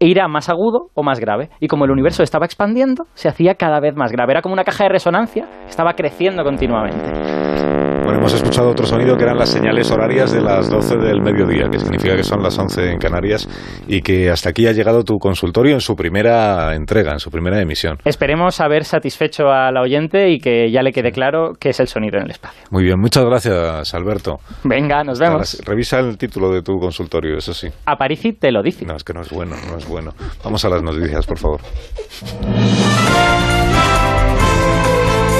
irá 0.08 0.27
más 0.27 0.50
agudo 0.50 0.88
o 0.94 1.03
más 1.03 1.20
grave. 1.20 1.50
Y 1.60 1.68
como 1.68 1.86
el 1.86 1.91
universo 1.91 2.24
estaba 2.24 2.46
expandiendo, 2.46 3.06
se 3.13 3.27
hacía 3.27 3.56
cada 3.56 3.79
vez 3.79 3.96
más 3.96 4.12
grave. 4.12 4.34
Era 4.34 4.41
como 4.41 4.53
una 4.53 4.63
caja 4.63 4.86
de 4.86 4.89
resonancia 4.89 5.48
estaba 5.68 5.94
creciendo 5.94 6.44
continuamente. 6.44 7.88
Bueno, 8.10 8.22
hemos 8.22 8.34
escuchado 8.34 8.72
otro 8.72 8.88
sonido 8.88 9.16
que 9.16 9.24
eran 9.24 9.38
las 9.38 9.50
señales 9.50 9.92
horarias 9.92 10.32
de 10.32 10.42
las 10.42 10.68
12 10.68 10.98
del 10.98 11.22
mediodía, 11.22 11.70
que 11.70 11.78
significa 11.78 12.16
que 12.16 12.24
son 12.24 12.42
las 12.42 12.58
11 12.58 12.94
en 12.94 12.98
Canarias 12.98 13.48
y 13.88 14.01
que 14.01 14.32
hasta 14.32 14.50
aquí 14.50 14.66
ha 14.66 14.72
llegado 14.72 15.04
tu 15.04 15.20
consultorio 15.20 15.75
en 15.75 15.80
su 15.80 15.96
primera 15.96 16.74
entrega, 16.74 17.12
en 17.12 17.20
su 17.20 17.30
primera 17.30 17.62
emisión. 17.62 18.00
Esperemos 18.04 18.62
haber 18.62 18.84
satisfecho 18.86 19.51
al 19.51 19.78
oyente 19.78 20.32
y 20.32 20.39
que 20.39 20.72
ya 20.72 20.82
le 20.82 20.92
quede 20.92 21.12
claro 21.12 21.54
qué 21.60 21.70
es 21.70 21.80
el 21.80 21.88
sonido 21.88 22.18
en 22.18 22.24
el 22.24 22.32
espacio. 22.32 22.60
Muy 22.72 22.84
bien, 22.84 23.00
muchas 23.00 23.24
gracias, 23.25 23.94
Alberto. 23.94 24.39
Venga, 24.63 25.04
nos 25.04 25.20
vemos. 25.20 25.62
Revisa 25.63 26.00
el 26.00 26.18
título 26.18 26.51
de 26.51 26.63
tu 26.63 26.80
consultorio, 26.80 27.38
eso 27.38 27.54
sí. 27.54 27.68
Aparici 27.86 28.34
te 28.34 28.51
lo 28.51 28.63
dice. 28.63 28.88
No, 28.88 28.96
es 28.96 29.04
que 29.04 29.13
no 29.13 29.22
es 29.22 29.30
bueno, 29.30 29.56
no 29.70 29.78
es 29.78 29.88
bueno. 29.88 30.16
Vamos 30.44 30.66
a 30.66 30.70
las 30.70 30.82
noticias, 30.82 31.28
por 31.28 31.38
favor. 31.38 31.60